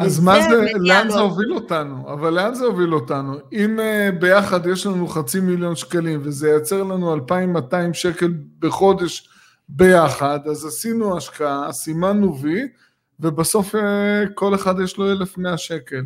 אז 0.01 0.21
מה 0.21 0.43
זה, 0.43 0.73
לאן 0.75 1.11
זה 1.11 1.19
הוביל 1.19 1.53
אותנו? 1.53 2.13
אבל 2.13 2.35
לאן 2.35 2.55
זה 2.55 2.65
הוביל 2.65 2.95
אותנו? 2.95 3.39
אם 3.53 3.79
uh, 3.79 4.15
ביחד 4.21 4.67
יש 4.67 4.87
לנו 4.87 5.09
חצי 5.09 5.41
מיליון 5.41 5.77
שקלים 5.77 6.21
וזה 6.23 6.51
ייצר 6.51 6.83
לנו 6.83 7.15
2,200 7.15 7.95
שקל 7.95 8.33
בחודש 8.59 9.29
ביחד, 9.69 10.39
אז 10.51 10.67
עשינו 10.67 11.17
השקעה, 11.17 11.73
סימנו 11.73 12.39
וי, 12.41 12.69
ובסוף 13.21 13.75
uh, 13.75 13.79
כל 14.35 14.55
אחד 14.55 14.81
יש 14.81 14.97
לו 14.97 15.13
1,100 15.13 15.59
שקל. 15.59 16.03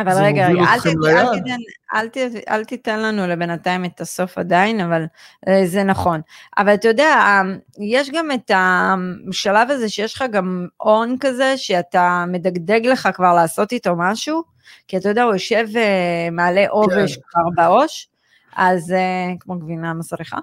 אבל 0.00 0.12
רגע, 0.22 0.48
רגע, 0.48 0.60
אל, 0.60 0.80
תת- 0.80 0.86
אל. 1.06 1.34
תיתן, 1.34 1.56
אל, 1.94 2.08
ת- 2.08 2.48
אל 2.48 2.64
תיתן 2.64 3.00
לנו 3.00 3.26
לבינתיים 3.26 3.84
את 3.84 4.00
הסוף 4.00 4.38
עדיין, 4.38 4.80
אבל 4.80 5.04
אה, 5.48 5.66
זה 5.66 5.82
נכון. 5.84 6.20
אבל 6.58 6.74
אתה 6.74 6.88
יודע, 6.88 7.04
אה, 7.04 7.42
יש 7.80 8.10
גם 8.10 8.30
את 8.32 8.50
השלב 8.54 9.70
הזה 9.70 9.88
שיש 9.88 10.14
לך 10.14 10.24
גם 10.32 10.66
הון 10.76 11.16
כזה, 11.20 11.54
שאתה 11.56 12.24
מדגדג 12.28 12.86
לך 12.86 13.08
כבר 13.14 13.34
לעשות 13.34 13.72
איתו 13.72 13.96
משהו, 13.96 14.42
כי 14.88 14.96
אתה 14.96 15.08
יודע, 15.08 15.22
הוא 15.22 15.32
יושב 15.32 15.66
אה, 15.76 16.28
מעלה 16.32 16.68
עובש 16.68 17.16
כן. 17.16 17.22
כבר 17.30 17.42
בעו"ש, 17.56 18.08
אז 18.56 18.94
כמו 19.40 19.58
גבינה 19.58 19.94
מסריחה. 19.94 20.38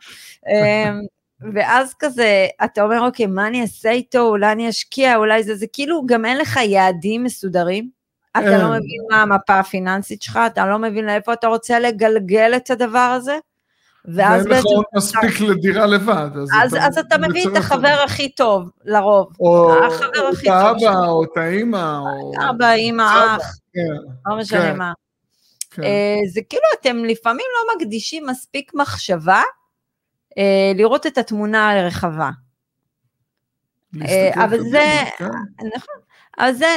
ואז 1.54 1.94
כזה, 2.00 2.48
אתה 2.64 2.84
אומר, 2.84 3.02
אוקיי, 3.02 3.26
מה 3.26 3.48
אני 3.48 3.62
אעשה 3.62 3.90
איתו, 3.92 4.20
אולי 4.20 4.52
אני 4.52 4.70
אשקיע, 4.70 5.16
אולי 5.16 5.44
זה, 5.44 5.56
זה 5.56 5.66
כאילו, 5.74 6.06
גם 6.06 6.26
אין 6.26 6.38
לך 6.38 6.60
יעדים 6.66 7.24
מסודרים. 7.24 7.95
אתה. 8.40 8.58
לא 8.58 8.68
מבין 8.70 9.02
מה 9.12 9.22
המפה 9.22 9.60
הפיננסית 9.60 10.22
שלך, 10.22 10.40
אתה 10.48 10.66
לא 10.66 10.80
מבין 10.80 11.06
לאיפה 11.06 11.34
אתה 11.34 11.48
רוצה 11.48 11.80
לגלגל 11.80 12.54
את 12.56 12.72
הדבר 12.72 13.00
הזה, 13.18 13.38
ואז 14.06 14.46
ואין 14.46 14.58
לך 14.58 14.64
בעצם, 14.66 14.82
מספיק 14.96 15.42
לדירה 15.42 15.86
לבד. 15.86 16.30
אז, 16.64 16.76
אז 16.82 16.98
אתה 16.98 17.18
מביא 17.18 17.48
את 17.52 17.58
החבר 17.58 18.02
הכי 18.06 18.30
טוב, 18.30 18.70
לרוב. 18.86 19.28
או 19.40 19.74
החבר 19.86 20.22
או 20.22 20.28
הכי 20.34 20.48
את 20.50 20.54
האבא. 20.54 21.06
או 21.08 21.24
את 21.24 21.38
האמא, 21.38 21.98
או... 21.98 22.34
אבא, 22.50 22.76
סבא, 22.92 23.36
אח, 23.36 23.58
כן, 23.74 23.82
לא 24.26 24.38
משנה 24.38 24.62
כן, 24.62 24.78
מה. 24.78 24.92
כן. 25.72 25.84
אה, 25.84 26.18
זה 26.34 26.42
כאילו 26.50 26.64
אתם 26.82 26.98
לפעמים 27.06 27.46
לא 27.54 27.76
מקדישים 27.76 28.26
מספיק 28.28 28.72
מחשבה 28.74 29.42
אה, 30.38 30.72
לראות 30.76 31.08
את 31.08 31.18
התמונה 31.18 31.72
הרחבה. 31.72 32.30
להסתכל 33.94 34.40
אבל 34.42 34.58
קדימה, 34.58 34.70
זה- 34.70 35.04
כן. 35.18 35.26
נכון. 35.76 35.96
אבל 36.40 36.54
זה 36.54 36.68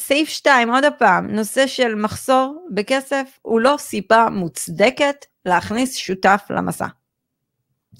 סעיף 0.00 0.28
2, 0.28 0.70
עוד 0.70 0.84
פעם, 0.98 1.30
נושא 1.30 1.66
של 1.66 1.94
מחסור 1.94 2.66
בכסף 2.74 3.38
הוא 3.42 3.60
לא 3.60 3.74
סיבה 3.78 4.28
מוצדקת 4.32 5.16
להכניס 5.44 5.96
שותף 5.96 6.42
למסע. 6.50 6.86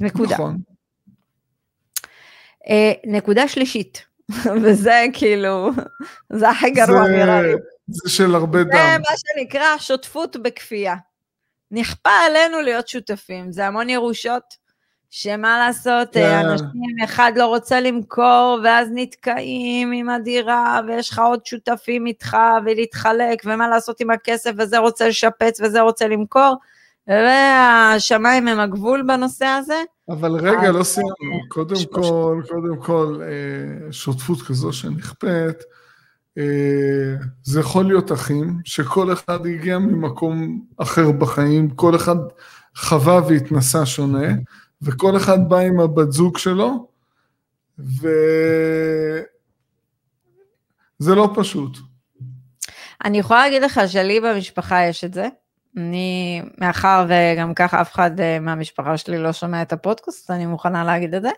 נקודה. 0.03 0.35
נכון. 0.35 0.59
אה, 2.69 2.93
נקודה 3.07 3.49
שלישית, 3.49 4.05
וזה 4.63 5.05
כאילו, 5.13 5.71
זה 6.39 6.51
הכי 6.51 6.71
גרוע 6.71 7.05
זה- 7.05 7.11
נראה 7.13 7.43
לי. 7.43 7.53
זה 7.89 8.11
של 8.11 8.35
הרבה 8.35 8.59
זה 8.59 8.65
דם. 8.65 9.01
מה 9.11 9.17
שנקרא 9.17 9.79
שותפות 9.79 10.37
בכפייה. 10.37 10.95
נכפה 11.71 12.11
עלינו 12.27 12.61
להיות 12.61 12.89
שותפים, 12.89 13.53
זה 13.53 13.67
המון 13.67 13.91
ירושות, 13.91 14.55
שמה 15.17 15.59
לעשות, 15.59 16.09
כן. 16.13 16.21
אה, 16.21 16.41
אנשים, 16.41 16.67
אחד 17.05 17.33
לא 17.37 17.47
רוצה 17.47 17.81
למכור, 17.81 18.61
ואז 18.65 18.89
נתקעים 18.95 19.93
עם 19.93 20.09
הדירה, 20.09 20.81
ויש 20.87 21.11
לך 21.11 21.19
עוד 21.19 21.47
שותפים 21.47 22.07
איתך, 22.07 22.37
ולהתחלק, 22.67 23.43
ומה 23.45 23.69
לעשות 23.69 24.01
עם 24.01 24.11
הכסף, 24.11 24.51
וזה 24.59 24.79
רוצה 24.79 25.09
לשפץ, 25.09 25.61
וזה 25.61 25.81
רוצה 25.81 26.09
למכור, 26.09 26.57
והשמיים 27.09 28.49
הם 28.49 28.61
הגבול 28.61 29.03
בנושא 29.03 29.47
הזה. 29.47 29.83
אבל 30.09 30.33
רגע, 30.33 30.73
לא 30.73 30.83
סיימנו. 30.85 31.15
קודם 31.49 31.77
שלוש- 31.77 31.87
כל, 31.93 32.43
קודם 32.49 32.77
כל, 32.77 33.21
אה, 33.23 33.93
שותפות 33.93 34.43
כזו 34.43 34.73
שנכפית, 34.73 35.57
אה, 36.39 37.15
זה 37.43 37.61
יכול 37.61 37.85
להיות 37.85 38.13
אחים, 38.13 38.59
שכל 38.65 39.13
אחד 39.13 39.47
הגיע 39.47 39.79
ממקום 39.79 40.61
אחר 40.79 41.11
בחיים, 41.13 41.71
כל 41.71 41.97
אחד 41.97 42.17
חווה 42.77 43.21
והתנסה 43.29 43.87
שונה, 43.87 44.29
וכל 44.85 45.17
אחד 45.17 45.49
בא 45.49 45.59
עם 45.59 45.81
הבת 45.81 46.13
זוג 46.13 46.39
שלו, 46.39 46.87
וזה 47.79 49.25
לא 51.01 51.31
פשוט. 51.35 51.79
אני 53.05 53.19
יכולה 53.19 53.41
להגיד 53.41 53.63
לך 53.63 53.81
שלי 53.87 54.21
במשפחה 54.21 54.85
יש 54.85 55.05
את 55.05 55.15
זה. 55.15 55.29
אני, 55.77 56.43
מאחר 56.59 57.07
וגם 57.09 57.55
ככה 57.55 57.81
אף 57.81 57.93
אחד 57.93 58.21
אה, 58.21 58.41
מהמשפחה 58.41 58.97
שלי 58.97 59.19
לא 59.19 59.33
שומע 59.33 59.63
את 59.63 59.73
הפודקאסט, 59.73 60.31
אני 60.31 60.47
מוכנה 60.47 60.85
להגיד 60.85 61.15
את 61.15 61.23
זה. 61.23 61.31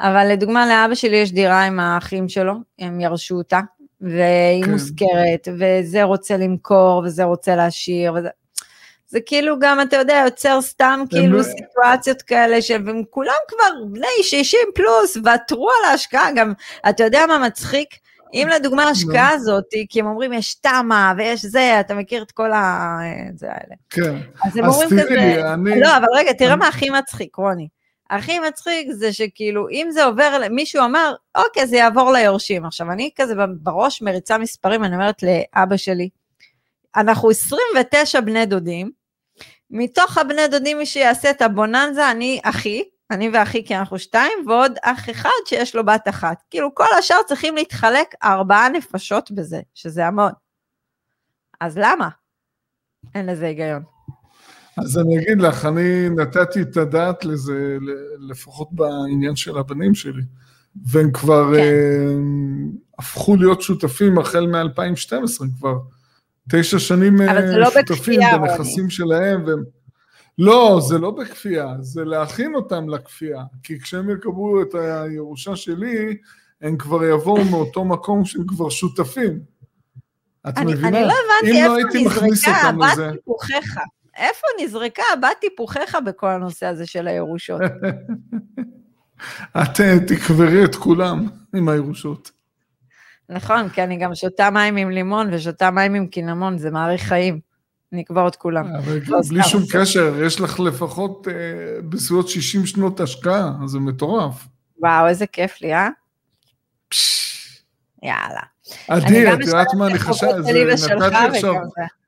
אבל 0.00 0.28
לדוגמה, 0.28 0.66
לאבא 0.66 0.94
שלי 0.94 1.16
יש 1.16 1.32
דירה 1.32 1.64
עם 1.64 1.80
האחים 1.80 2.28
שלו, 2.28 2.54
הם 2.78 3.00
ירשו 3.00 3.34
אותה, 3.34 3.60
והיא 4.00 4.64
כן. 4.64 4.70
מושכרת, 4.70 5.48
וזה 5.58 6.02
רוצה 6.02 6.36
למכור, 6.36 7.02
וזה 7.04 7.24
רוצה 7.24 7.56
להשאיר, 7.56 8.14
וזה... 8.14 8.28
זה 9.10 9.18
כאילו 9.26 9.58
גם, 9.58 9.80
אתה 9.80 9.96
יודע, 9.96 10.22
יוצר 10.24 10.62
סתם 10.62 11.00
כאילו 11.10 11.38
לא- 11.38 11.42
סיטואציות 11.42 12.22
כאלה, 12.22 12.62
שהם 12.62 13.02
כולם 13.10 13.34
כבר 13.48 13.84
בני 13.92 14.22
60 14.22 14.60
פלוס, 14.74 15.16
ותרו 15.16 15.70
על 15.70 15.90
ההשקעה, 15.90 16.32
גם, 16.32 16.52
אתה 16.88 17.04
יודע 17.04 17.26
מה 17.28 17.38
מצחיק? 17.38 17.88
אם 18.34 18.48
לדוגמה 18.54 18.84
ההשקעה 18.84 19.30
הזאת, 19.30 19.64
כי 19.88 20.00
הם 20.00 20.06
אומרים 20.06 20.32
יש 20.32 20.54
תמה 20.54 21.12
ויש 21.16 21.44
זה, 21.44 21.80
אתה 21.80 21.94
מכיר 21.94 22.22
את 22.22 22.32
כל 22.32 22.52
ה... 22.52 22.98
זה 23.34 23.46
האלה. 23.46 23.74
כן. 23.90 24.16
אז 24.44 24.56
הם 24.56 24.64
אומרים 24.64 24.88
כזה, 24.88 25.52
אני... 25.54 25.80
לא, 25.80 25.96
אבל 25.96 26.06
רגע, 26.16 26.32
תראה 26.32 26.56
מה 26.56 26.68
הכי 26.68 26.90
מצחיק, 26.90 27.36
רוני. 27.36 27.68
הכי 28.10 28.38
מצחיק 28.38 28.88
זה 28.90 29.12
שכאילו, 29.12 29.68
אם 29.68 29.86
זה 29.90 30.04
עובר, 30.04 30.42
מישהו 30.50 30.84
אמר, 30.84 31.14
אוקיי, 31.34 31.66
זה 31.66 31.76
יעבור 31.76 32.12
ליורשים. 32.12 32.66
עכשיו, 32.66 32.92
אני 32.92 33.10
כזה 33.16 33.34
בראש 33.62 34.02
מריצה 34.02 34.38
מספרים, 34.38 34.84
אני 34.84 34.94
אומרת 34.94 35.22
לאבא 35.22 35.76
שלי, 35.76 36.08
אנחנו 36.96 37.30
29 37.30 38.20
בני 38.20 38.46
דודים, 38.46 38.99
מתוך 39.70 40.18
הבני 40.18 40.48
דודים 40.50 40.78
מי 40.78 40.86
שיעשה 40.86 41.30
את 41.30 41.42
הבוננזה, 41.42 42.10
אני 42.10 42.40
אחי, 42.44 42.82
אני 43.10 43.30
ואחי 43.32 43.64
כי 43.64 43.76
אנחנו 43.76 43.98
שתיים, 43.98 44.32
ועוד 44.46 44.72
אח 44.82 45.10
אחד 45.10 45.30
שיש 45.46 45.74
לו 45.74 45.86
בת 45.86 46.08
אחת. 46.08 46.42
כאילו 46.50 46.74
כל 46.74 46.86
השאר 46.98 47.22
צריכים 47.26 47.56
להתחלק 47.56 48.14
ארבעה 48.22 48.68
נפשות 48.68 49.30
בזה, 49.30 49.60
שזה 49.74 50.06
המון. 50.06 50.32
אז 51.60 51.78
למה? 51.78 52.08
אין 53.14 53.26
לזה 53.26 53.46
היגיון. 53.46 53.82
אז 54.78 54.98
אני 54.98 55.18
אגיד 55.18 55.40
לך, 55.40 55.64
אני 55.66 56.08
נתתי 56.08 56.62
את 56.62 56.76
הדעת 56.76 57.24
לזה, 57.24 57.78
לפחות 58.28 58.68
בעניין 58.72 59.36
של 59.36 59.58
הבנים 59.58 59.94
שלי, 59.94 60.22
והם 60.86 61.12
כבר 61.12 61.52
כן. 61.54 61.60
אה, 61.60 62.14
הפכו 62.98 63.36
להיות 63.36 63.62
שותפים 63.62 64.18
החל 64.18 64.46
מ-2012 64.46 65.44
כבר. 65.58 65.74
תשע 66.48 66.78
שנים 66.78 67.20
אה, 67.20 67.56
לא 67.56 67.70
שותפים 67.70 68.20
בכפייה, 68.20 68.38
בנכסים 68.38 68.90
שלהם. 68.90 69.44
והם... 69.46 69.64
לא, 70.38 70.80
זה 70.88 70.98
לא 70.98 71.10
בכפייה, 71.10 71.74
זה 71.80 72.04
להכין 72.04 72.54
אותם 72.54 72.88
לכפייה. 72.88 73.42
כי 73.62 73.80
כשהם 73.80 74.10
יקבלו 74.10 74.62
את 74.62 74.74
הירושה 74.74 75.56
שלי, 75.56 76.16
הם 76.60 76.76
כבר 76.76 77.04
יבואו 77.04 77.44
מאותו 77.44 77.84
מקום 77.84 78.24
שהם 78.24 78.46
כבר 78.46 78.68
שותפים. 78.68 79.40
את 80.48 80.58
אני, 80.58 80.72
מבינה? 80.72 80.88
אני 80.88 81.06
לא 81.06 81.12
הבנתי 81.12 81.62
לא 81.62 81.64
איפה 81.64 81.76
הייתי 81.76 82.04
מכניס 82.04 82.48
נזרקה 82.48 82.68
הבת 82.68 83.12
טיפוחיך. 83.12 83.78
איפה 84.16 84.46
נזרקה 84.62 85.02
הבת 85.12 85.36
טיפוחיך 85.40 85.98
בכל 86.06 86.28
הנושא 86.28 86.66
הזה 86.66 86.86
של 86.86 87.08
הירושות? 87.08 87.60
את 89.62 89.80
אה, 89.80 89.96
תקברי 90.06 90.64
את 90.64 90.74
כולם 90.74 91.26
עם 91.54 91.68
הירושות. 91.68 92.30
נכון, 93.30 93.68
כי 93.68 93.82
אני 93.82 93.96
גם 93.96 94.14
שותה 94.14 94.50
מים 94.50 94.76
עם 94.76 94.90
לימון 94.90 95.34
ושותה 95.34 95.70
מים 95.70 95.94
עם 95.94 96.06
קינמון, 96.06 96.58
זה 96.58 96.70
מאריך 96.70 97.02
חיים. 97.02 97.40
נקבור 97.92 98.28
את 98.28 98.36
כולם. 98.36 98.66
אבל 98.76 98.98
לא, 99.08 99.20
בלי 99.28 99.42
שום. 99.42 99.62
קשר, 99.72 100.22
יש 100.22 100.40
לך 100.40 100.60
לפחות 100.60 101.28
אה, 101.28 101.32
בסביבות 101.88 102.28
60 102.28 102.66
שנות 102.66 103.00
השקעה, 103.00 103.52
אז 103.64 103.70
זה 103.70 103.78
מטורף. 103.78 104.46
וואו, 104.78 105.08
איזה 105.08 105.26
כיף 105.26 105.60
לי, 105.60 105.74
אה? 105.74 105.88
יאללה. 108.02 108.40
עדי, 108.88 109.32
את 109.32 109.38
יודעת 109.40 109.66
מה 109.78 109.86
אני 109.86 109.94
ושלך 109.94 111.06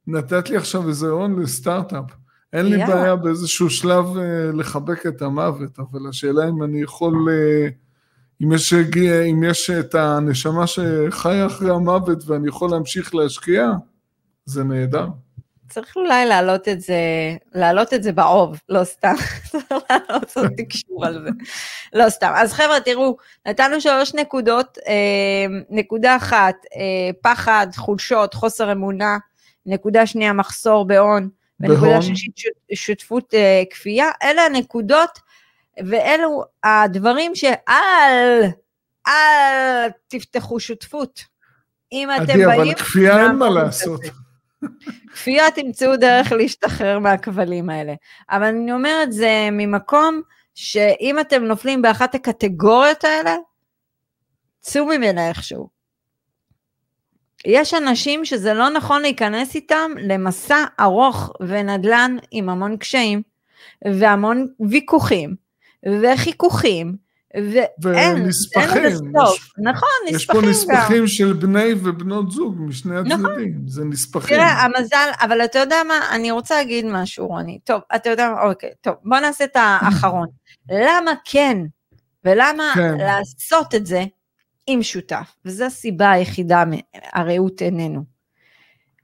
נתת 0.06 0.50
לי 0.50 0.56
עכשיו- 0.56 0.88
איזה 0.88 1.06
הון 1.06 1.42
לסטארט-אפ. 1.42 2.04
אין 2.52 2.66
לי. 2.66 2.78
בעיה 2.86 3.16
באיזשהו 3.16 3.70
שלב 3.70 4.16
אה, 4.16 4.50
לחבק 4.54 5.06
את 5.06 5.22
המוות, 5.22 5.78
אבל 5.78 6.08
השאלה 6.08 6.48
אם 6.48 6.62
אני 6.62 6.82
יכול, 6.82 7.28
אה, 7.30 7.68
אם 8.42 8.52
יש, 8.52 8.72
אם 9.30 9.44
יש 9.44 9.70
את 9.70 9.94
הנשמה 9.94 10.66
שחיה 10.66 11.46
אחרי 11.46 11.70
המוות 11.70 12.18
ואני 12.26 12.48
יכול 12.48 12.70
להמשיך 12.70 13.14
להשקיע, 13.14 13.70
זה 14.44 14.64
נהדר. 14.64 15.06
צריך 15.72 15.96
אולי 15.96 16.26
להעלות 16.26 16.68
את 16.68 16.80
זה, 16.80 16.96
להעלות 17.54 17.94
את 17.94 18.02
זה 18.02 18.12
בעוב, 18.12 18.60
לא 18.68 18.84
סתם, 18.84 19.14
לעשות 20.10 20.46
תקשור 20.56 21.06
על 21.06 21.22
זה, 21.24 21.30
לא 21.92 22.10
סתם. 22.10 22.32
אז 22.36 22.52
חבר'ה, 22.52 22.80
תראו, 22.80 23.16
נתנו 23.46 23.80
שלוש 23.80 24.14
נקודות, 24.14 24.78
אה, 24.86 25.46
נקודה 25.70 26.16
אחת, 26.16 26.56
אה, 26.76 27.10
פחד, 27.22 27.66
חולשות, 27.76 28.34
חוסר 28.34 28.72
אמונה, 28.72 29.18
נקודה 29.66 30.06
שנייה, 30.06 30.32
מחסור 30.32 30.86
בהון, 30.86 31.28
ונקודה 31.60 32.02
שישית, 32.02 32.34
שותפות 32.74 33.34
אה, 33.34 33.62
כפייה, 33.70 34.06
אלה 34.22 34.42
הנקודות, 34.42 35.18
ואלו 35.78 36.44
הדברים 36.64 37.34
שאל, 37.34 38.42
אל 39.06 39.88
תפתחו 40.08 40.60
שותפות. 40.60 41.24
אם 41.92 42.08
אתם 42.16 42.26
באים... 42.26 42.50
עדי, 42.50 42.70
אבל 42.70 42.74
כפייה 42.74 43.22
אין 43.22 43.36
מה 43.36 43.50
לעשות. 43.50 44.00
כפייה 45.12 45.50
תמצאו 45.50 45.96
דרך 45.96 46.32
להשתחרר 46.32 46.98
מהכבלים 46.98 47.70
האלה. 47.70 47.94
אבל 48.30 48.46
אני 48.46 48.72
אומרת 48.72 49.12
זה 49.12 49.48
ממקום 49.52 50.22
שאם 50.54 51.20
אתם 51.20 51.44
נופלים 51.44 51.82
באחת 51.82 52.14
הקטגוריות 52.14 53.04
האלה, 53.04 53.36
צאו 54.60 54.86
ממנה 54.86 55.28
איכשהו. 55.28 55.68
יש 57.46 57.74
אנשים 57.74 58.24
שזה 58.24 58.54
לא 58.54 58.70
נכון 58.70 59.02
להיכנס 59.02 59.54
איתם 59.54 59.90
למסע 59.98 60.64
ארוך 60.80 61.32
ונדל"ן 61.40 62.16
עם 62.30 62.48
המון 62.48 62.76
קשיים 62.76 63.22
והמון 63.84 64.46
ויכוחים 64.70 65.41
וחיכוכים 66.02 66.96
ואין, 67.82 68.16
ונספחים. 68.16 68.84
אין 68.84 68.96
סוף. 68.96 69.52
נכון, 69.58 69.88
נספחים 70.10 70.40
גם. 70.42 70.48
יש 70.50 70.66
פה 70.66 70.72
נספחים 70.74 71.06
של 71.06 71.32
בני 71.32 71.72
ובנות 71.82 72.30
זוג 72.30 72.56
משני 72.60 72.94
נכון. 73.00 73.12
הצדדים, 73.12 73.52
נכון. 73.54 73.68
זה 73.68 73.84
נספחים. 73.84 74.36
תראה, 74.36 74.62
המזל, 74.62 75.10
אבל 75.20 75.44
אתה 75.44 75.58
יודע 75.58 75.76
מה, 75.88 75.94
אני 76.14 76.30
רוצה 76.30 76.54
להגיד 76.54 76.84
משהו, 76.88 77.26
רוני. 77.26 77.58
טוב, 77.64 77.80
אתה 77.96 78.10
יודע 78.10 78.30
מה, 78.30 78.42
אוקיי, 78.42 78.70
טוב, 78.80 78.94
בוא 79.04 79.18
נעשה 79.18 79.44
את 79.44 79.56
האחרון. 79.56 80.26
למה 80.86 81.12
כן, 81.24 81.58
ולמה 82.24 82.72
כן. 82.74 82.96
לעשות 82.98 83.74
את 83.74 83.86
זה 83.86 84.04
עם 84.66 84.82
שותף? 84.82 85.34
וזו 85.44 85.64
הסיבה 85.64 86.10
היחידה 86.10 86.64
הרעות 87.12 87.60
עינינו. 87.60 88.04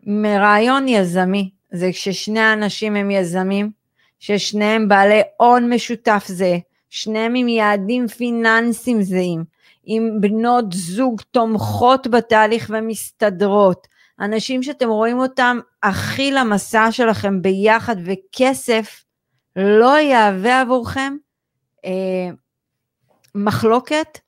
מרעיון 0.06 0.88
יזמי, 0.88 1.50
זה 1.72 1.90
כששני 1.92 2.52
אנשים 2.52 2.96
הם 2.96 3.10
יזמים, 3.10 3.70
ששניהם 4.18 4.88
בעלי 4.88 5.20
הון 5.36 5.72
משותף 5.72 6.24
זה, 6.26 6.58
שניהם 6.90 7.34
עם 7.34 7.48
יעדים 7.48 8.08
פיננסיים 8.08 9.02
זהים, 9.02 9.44
עם 9.84 10.20
בנות 10.20 10.72
זוג 10.72 11.20
תומכות 11.30 12.06
בתהליך 12.06 12.70
ומסתדרות, 12.74 13.86
אנשים 14.20 14.62
שאתם 14.62 14.88
רואים 14.88 15.18
אותם 15.18 15.58
הכי 15.82 16.32
למסע 16.32 16.92
שלכם 16.92 17.42
ביחד, 17.42 17.96
וכסף 18.04 19.04
לא 19.56 19.98
יהווה 19.98 20.60
עבורכם 20.60 21.16
אה, 21.84 22.30
מחלוקת 23.34 24.18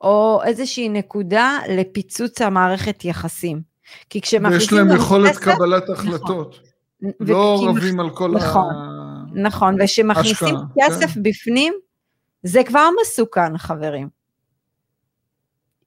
או 0.00 0.40
איזושהי 0.44 0.88
נקודה 0.88 1.58
לפיצוץ 1.68 2.42
המערכת 2.42 3.04
יחסים. 3.04 3.60
כי 4.10 4.20
כשמחליטים... 4.20 4.60
יש 4.60 4.72
להם 4.72 4.96
יכולת 4.96 5.36
כסף, 5.36 5.40
קבלת 5.40 5.82
נכון. 5.82 5.94
החלטות. 5.94 6.58
נכון. 7.02 7.26
לא 7.26 7.66
רבים 7.68 8.00
על 8.00 8.10
כל 8.10 8.30
נכון, 8.30 8.74
ה... 8.74 9.05
נכון, 9.36 9.76
וכשמכניסים 9.82 10.54
כסף 10.80 11.14
כן. 11.14 11.22
בפנים, 11.22 11.74
זה 12.42 12.62
כבר 12.64 12.88
מסוכן, 13.00 13.58
חברים. 13.58 14.08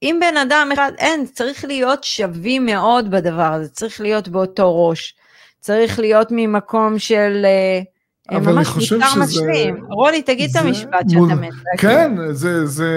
אם 0.04 0.20
בן 0.22 0.38
אדם 0.38 0.70
אחד, 0.74 0.92
אין, 0.98 1.26
צריך 1.26 1.66
להיות 1.66 2.04
שווים 2.04 2.66
מאוד 2.66 3.12
בדבר 3.12 3.54
הזה, 3.54 3.70
צריך 3.70 4.02
להיות 4.02 4.28
באותו 4.28 4.88
ראש, 4.88 5.16
צריך 5.60 6.00
להיות 6.00 6.28
ממקום 6.32 7.00
של 7.00 7.46
אה, 7.46 7.82
אבל 8.38 8.54
ממש 8.54 8.68
מוצר 8.68 9.10
שזה... 9.10 9.20
משלים. 9.20 9.86
רוני, 9.90 10.22
תגיד 10.22 10.50
את 10.50 10.56
המשפט. 10.56 11.10
שאתה 11.10 11.36
מת. 11.36 11.54
כן, 11.78 12.12
זה, 12.32 12.66
זה, 12.66 12.92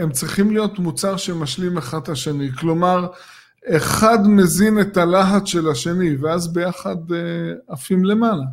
הם 0.00 0.12
צריכים 0.12 0.50
להיות 0.50 0.78
מוצר 0.78 1.16
שמשלים 1.16 1.78
אחד 1.78 1.98
את 2.02 2.08
השני. 2.08 2.52
כלומר, 2.58 3.06
אחד 3.68 4.18
מזין 4.26 4.80
את 4.80 4.96
הלהט 4.96 5.46
של 5.46 5.70
השני, 5.70 6.16
ואז 6.16 6.52
ביחד 6.52 7.12
אה, 7.12 7.18
עפים 7.68 8.04
למעלה. 8.04 8.44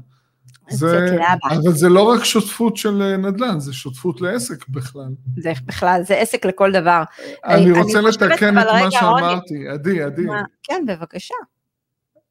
זה, 0.71 1.17
אבל 1.49 1.71
זה 1.71 1.89
לא 1.89 2.03
רק 2.03 2.23
שותפות 2.23 2.77
של 2.77 3.01
אה, 3.01 3.17
נדל"ן, 3.17 3.59
זה 3.59 3.73
שותפות 3.73 4.21
לעסק 4.21 4.67
בכלל. 4.67 5.09
זה 5.37 5.53
בכלל, 5.65 6.01
זה 6.05 6.17
עסק 6.17 6.45
לכל 6.45 6.71
דבר. 6.71 7.03
אני, 7.45 7.63
אני 7.63 7.71
רוצה 7.71 8.01
לתקן 8.01 8.57
את 8.57 8.65
מה 8.65 8.91
שאמרתי, 8.91 9.67
עדי, 9.67 10.03
עדי. 10.03 10.25
כן, 10.63 10.83
בבקשה. 10.87 11.35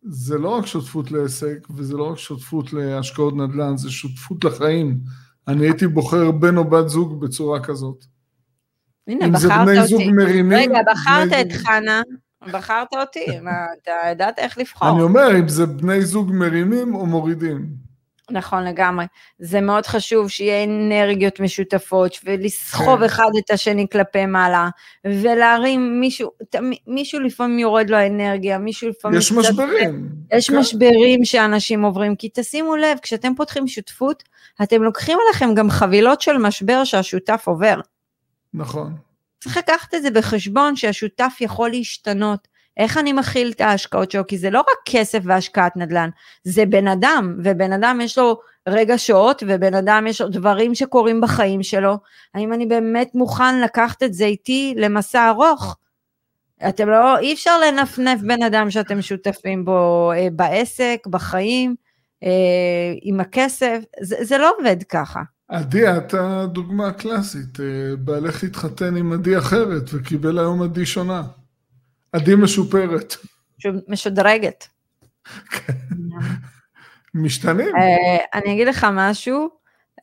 זה 0.02 0.38
לא 0.38 0.48
רק 0.48 0.66
שותפות 0.66 1.10
לעסק, 1.10 1.66
וזה 1.76 1.96
לא 1.96 2.04
רק 2.04 2.18
שותפות 2.18 2.72
להשקעות 2.72 3.36
נדל"ן, 3.36 3.76
זה 3.76 3.90
שותפות 3.90 4.44
לחיים. 4.44 4.98
אני 5.48 5.66
הייתי 5.66 5.86
בוחר 5.86 6.30
בן 6.30 6.56
או 6.56 6.64
בת 6.64 6.88
זוג 6.88 7.20
בצורה 7.20 7.60
כזאת. 7.60 8.04
הנה, 9.06 9.28
בחרת 9.28 9.92
אותי. 9.92 10.12
מרימים, 10.12 10.58
רגע, 10.58 10.78
בחרת 10.92 11.32
את 11.40 11.52
חנה, 11.52 12.02
בחרת 12.52 12.88
אותי, 12.92 13.40
מה, 13.42 13.50
אתה 13.82 13.92
ידעת 14.10 14.38
איך 14.38 14.58
לבחור. 14.58 14.88
אני 14.88 15.02
אומר, 15.02 15.38
אם 15.38 15.48
זה 15.48 15.66
בני 15.66 16.02
זוג 16.02 16.32
מרימים 16.32 16.94
או 16.94 17.06
מורידים. 17.06 17.89
נכון 18.30 18.64
לגמרי. 18.64 19.04
זה 19.38 19.60
מאוד 19.60 19.86
חשוב 19.86 20.28
שיהיה 20.28 20.64
אנרגיות 20.64 21.40
משותפות 21.40 22.18
ולסחוב 22.24 22.98
כן. 22.98 23.04
אחד 23.04 23.30
את 23.38 23.50
השני 23.50 23.86
כלפי 23.92 24.26
מעלה 24.26 24.68
ולהרים 25.04 26.00
מישהו, 26.00 26.30
מישהו 26.86 27.20
לפעמים 27.20 27.58
יורד 27.58 27.90
לו 27.90 27.96
האנרגיה, 27.96 28.58
מישהו 28.58 28.88
לפעמים... 28.88 29.18
יש 29.18 29.32
משברים. 29.32 30.08
יש 30.32 30.50
כן. 30.50 30.58
משברים 30.58 31.24
שאנשים 31.24 31.82
עוברים, 31.82 32.16
כי 32.16 32.28
תשימו 32.34 32.76
לב, 32.76 32.98
כשאתם 33.02 33.32
פותחים 33.36 33.68
שותפות, 33.68 34.22
אתם 34.62 34.82
לוקחים 34.82 35.18
עליכם 35.26 35.54
גם 35.54 35.70
חבילות 35.70 36.20
של 36.20 36.38
משבר 36.38 36.84
שהשותף 36.84 37.42
עובר. 37.46 37.80
נכון. 38.54 38.94
צריך 39.40 39.56
לקחת 39.56 39.94
את 39.94 40.02
זה 40.02 40.10
בחשבון 40.10 40.76
שהשותף 40.76 41.36
יכול 41.40 41.70
להשתנות. 41.70 42.48
איך 42.80 42.98
אני 42.98 43.12
מכיל 43.12 43.50
את 43.50 43.60
ההשקעות 43.60 44.10
שלו? 44.10 44.26
כי 44.26 44.38
זה 44.38 44.50
לא 44.50 44.60
רק 44.60 44.78
כסף 44.84 45.18
והשקעת 45.24 45.76
נדל"ן, 45.76 46.10
זה 46.44 46.66
בן 46.66 46.88
אדם, 46.88 47.36
ובן 47.44 47.72
אדם 47.72 48.00
יש 48.02 48.18
לו 48.18 48.40
רגשות, 48.68 49.42
ובן 49.46 49.74
אדם 49.74 50.06
יש 50.06 50.20
לו 50.20 50.28
דברים 50.28 50.74
שקורים 50.74 51.20
בחיים 51.20 51.62
שלו. 51.62 51.98
האם 52.34 52.52
אני 52.52 52.66
באמת 52.66 53.14
מוכן 53.14 53.60
לקחת 53.60 54.02
את 54.02 54.14
זה 54.14 54.24
איתי 54.24 54.74
למסע 54.76 55.28
ארוך? 55.28 55.76
אתם 56.68 56.88
לא, 56.88 57.18
אי 57.18 57.32
אפשר 57.32 57.58
לנפנף 57.60 58.20
בן 58.20 58.42
אדם 58.42 58.70
שאתם 58.70 59.02
שותפים 59.02 59.64
בו 59.64 60.12
אה, 60.12 60.28
בעסק, 60.32 60.98
בחיים, 61.06 61.74
אה, 62.24 62.28
עם 63.02 63.20
הכסף, 63.20 63.78
זה, 64.00 64.16
זה 64.20 64.38
לא 64.38 64.52
עובד 64.58 64.82
ככה. 64.82 65.20
עדי, 65.48 65.88
את 65.88 66.14
הדוגמה 66.14 66.86
הקלאסית, 66.86 67.60
אה, 67.60 67.96
בעלך 67.98 68.44
התחתן 68.44 68.96
עם 68.96 69.12
עדי 69.12 69.38
אחרת 69.38 69.90
וקיבל 69.92 70.38
היום 70.38 70.62
עדי 70.62 70.86
שונה. 70.86 71.22
עדי 72.12 72.34
משופרת. 72.34 73.16
משודרגת. 73.88 74.68
משתנים. 77.14 77.76
אה, 77.76 78.40
אני 78.40 78.52
אגיד 78.54 78.68
לך 78.68 78.86
משהו, 78.92 79.48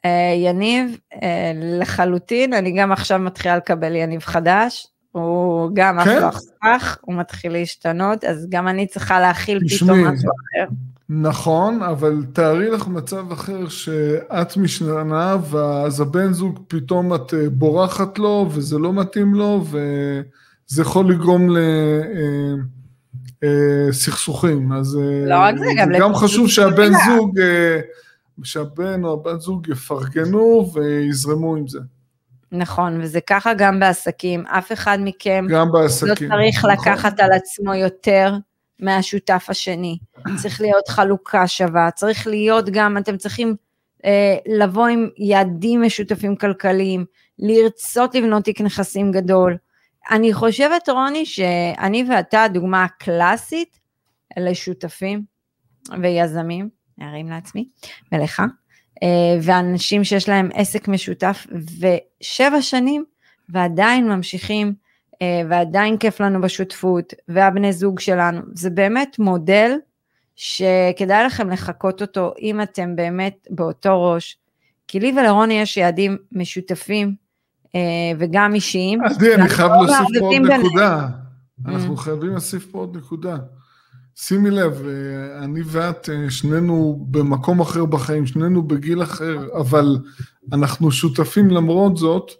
אה, 0.06 0.34
יניב, 0.36 0.98
אה, 1.24 1.52
לחלוטין, 1.56 2.54
אני 2.54 2.72
גם 2.72 2.92
עכשיו 2.92 3.20
מתחילה 3.20 3.58
לקבל 3.58 3.96
יניב 3.96 4.22
חדש, 4.22 4.88
הוא 5.12 5.70
גם 5.74 6.00
כן? 6.04 6.24
אף 6.24 6.34
לא 6.64 6.70
הוא 7.02 7.16
מתחיל 7.16 7.52
להשתנות, 7.52 8.24
אז 8.24 8.48
גם 8.50 8.68
אני 8.68 8.88
צריכה 8.88 9.20
להכיל 9.20 9.60
פתאום 9.70 10.08
משהו 10.08 10.30
אחר. 10.30 10.74
נכון, 11.10 11.82
אבל 11.84 12.24
תארי 12.34 12.70
לך 12.70 12.88
מצב 12.88 13.32
אחר 13.32 13.68
שאת 13.68 14.58
משתנה, 14.58 15.38
ואז 15.50 16.02
הבן 16.02 16.34
זוג 16.34 16.60
פתאום 16.68 17.16
את 17.16 17.34
בורחת 17.52 18.20
לו, 18.20 18.48
וזה 18.52 18.78
לא 18.78 18.94
מתאים 18.94 19.34
לו, 19.34 19.66
ו... 19.72 19.80
זה 20.68 20.82
יכול 20.82 21.12
לגרום 21.12 21.56
לסכסוכים. 23.42 24.72
אה, 24.72 24.78
אז 24.78 25.00
לא 25.26 25.36
רק 25.36 25.58
זה, 25.58 25.66
גם, 25.78 25.90
גם 26.00 26.16
חשוב 26.16 26.50
שהבן 26.50 26.92
זוג, 27.06 27.40
אה, 27.40 27.80
שהבן 28.44 29.04
או 29.04 29.14
הבת 29.14 29.42
זוג 29.42 29.68
יפרגנו 29.68 30.72
ויזרמו 30.74 31.56
עם 31.56 31.68
זה. 31.68 31.80
נכון, 32.52 33.02
וזה 33.02 33.22
ככה 33.22 33.54
גם 33.54 33.80
בעסקים, 33.80 34.46
אף 34.46 34.72
אחד 34.72 34.98
מכם 35.02 35.46
גם 35.50 35.72
בעסקים, 35.72 36.10
לא 36.10 36.16
צריך 36.16 36.58
נכון. 36.58 36.72
לקחת 36.72 37.20
על 37.20 37.32
עצמו 37.32 37.74
יותר 37.74 38.34
מהשותף 38.80 39.46
השני. 39.50 39.98
צריך 40.42 40.62
להיות 40.62 40.88
חלוקה 40.88 41.48
שווה, 41.48 41.92
צריך 41.92 42.28
להיות 42.28 42.70
גם, 42.72 42.98
אתם 42.98 43.18
צריכים 43.18 43.56
אה, 44.06 44.36
לבוא 44.46 44.88
עם 44.88 45.10
יעדים 45.18 45.82
משותפים 45.82 46.36
כלכליים, 46.36 47.06
לרצות 47.40 48.16
לבנות 48.16 48.44
תיק 48.44 48.62
נכסים 48.62 49.12
גדול, 49.12 49.58
אני 50.12 50.34
חושבת, 50.34 50.90
רוני, 50.90 51.26
שאני 51.26 52.06
ואתה 52.10 52.44
הדוגמה 52.44 52.84
הקלאסית 52.84 53.80
לשותפים 54.38 55.24
ויזמים, 56.02 56.70
נערים 56.98 57.30
לעצמי 57.30 57.70
ולך, 58.12 58.44
אה, 59.04 59.08
ואנשים 59.42 60.04
שיש 60.04 60.30
להם 60.30 60.50
עסק 60.54 60.88
משותף 60.88 61.48
ושבע 61.80 62.62
שנים 62.62 63.06
ועדיין 63.50 64.10
ממשיכים 64.10 64.74
אה, 65.22 65.42
ועדיין 65.50 65.98
כיף 65.98 66.20
לנו 66.20 66.42
בשותפות 66.42 67.14
והבני 67.28 67.74
זוג 67.74 68.00
שלנו, 68.00 68.42
זה 68.54 68.70
באמת 68.70 69.20
מודל 69.20 69.72
שכדאי 70.36 71.26
לכם 71.26 71.50
לחקות 71.50 72.02
אותו 72.02 72.34
אם 72.42 72.62
אתם 72.62 72.96
באמת 72.96 73.48
באותו 73.50 74.04
ראש. 74.04 74.38
כי 74.88 75.00
לי 75.00 75.14
ולרוני 75.18 75.54
יש 75.54 75.78
יעדים 75.78 76.18
משותפים 76.32 77.16
וגם 78.20 78.56
אישיים. 78.56 79.04
עדי, 79.06 79.36
אני 79.36 79.50
חייב 79.50 79.72
לא 79.72 79.86
להוסיף 79.86 80.20
פה 80.20 80.26
עוד 80.26 80.36
נקודה. 80.36 81.08
Mm. 81.08 81.70
אנחנו 81.70 81.98
חייבים 81.98 82.30
להוסיף 82.30 82.66
פה 82.72 82.78
עוד 82.78 82.98
נקודה. 82.98 83.38
שימי 84.16 84.50
לב, 84.50 84.82
אה, 84.86 85.44
אני 85.44 85.62
ואת, 85.66 86.10
אה, 86.10 86.30
שנינו 86.30 87.06
במקום 87.12 87.60
אחר 87.60 87.86
בחיים, 87.86 88.28
שנינו 88.28 88.64
בגיל 88.64 89.04
אחר, 89.04 89.48
אבל 89.60 89.98
אנחנו 90.54 90.92
שותפים 90.92 91.50
למרות 91.50 91.98
זאת, 91.98 92.32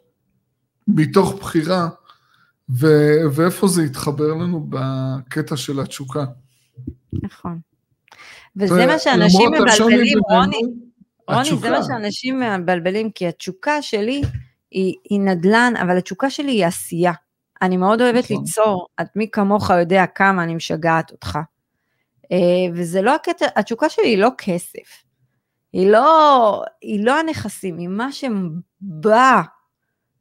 מתוך 0.88 1.34
בחירה, 1.40 1.90
ו- 2.70 3.20
ואיפה 3.32 3.68
זה 3.68 3.84
התחבר 3.84 4.34
לנו 4.34 4.68
בקטע 4.70 5.58
של 5.58 5.80
התשוקה. 5.80 6.26
נכון. 7.24 7.60
וזה 8.56 8.86
מה 8.86 9.00
שאנשים 9.00 9.52
מבלבלים, 9.52 10.20
רוני, 10.30 10.62
רוני, 11.28 11.58
זה. 11.62 11.70
מה 11.70 11.84
שאנשים 11.84 12.40
מבלבלים, 12.60 13.12
כי 13.12 13.28
התשוקה 13.28 13.82
שלי 13.82 14.22
היא, 14.72 14.94
היא 15.10 15.20
נדל"ן, 15.20 15.74
אבל 15.82 15.98
התשוקה 15.98 16.30
שלי 16.30 16.52
היא 16.52 16.66
עשייה. 16.66 17.14
אני 17.62 17.78
מאוד 17.78 18.02
אוהבת 18.02 18.24
נכון. 18.24 18.38
ליצור, 18.38 18.88
את 19.02 19.08
מי 19.16 19.28
כמוך 19.32 19.70
יודע 19.70 20.06
כמה 20.16 20.44
אני 20.44 20.56
משגעת 20.56 21.12
אותך. 21.12 21.40
אה, 22.32 22.38
וזה 22.76 23.02
לא 23.02 23.16
הקטע, 23.16 23.46
התשוקה 23.56 23.90
שלי 23.90 24.08
היא 24.08 24.18
לא 24.18 24.30
כסף. 24.38 25.04
היא 25.74 25.92
לא, 25.92 26.64
היא 26.82 27.06
לא 27.06 27.20
הנכסים, 27.20 27.78
היא 27.78 27.88
מה 27.88 28.12
שבא 28.12 29.42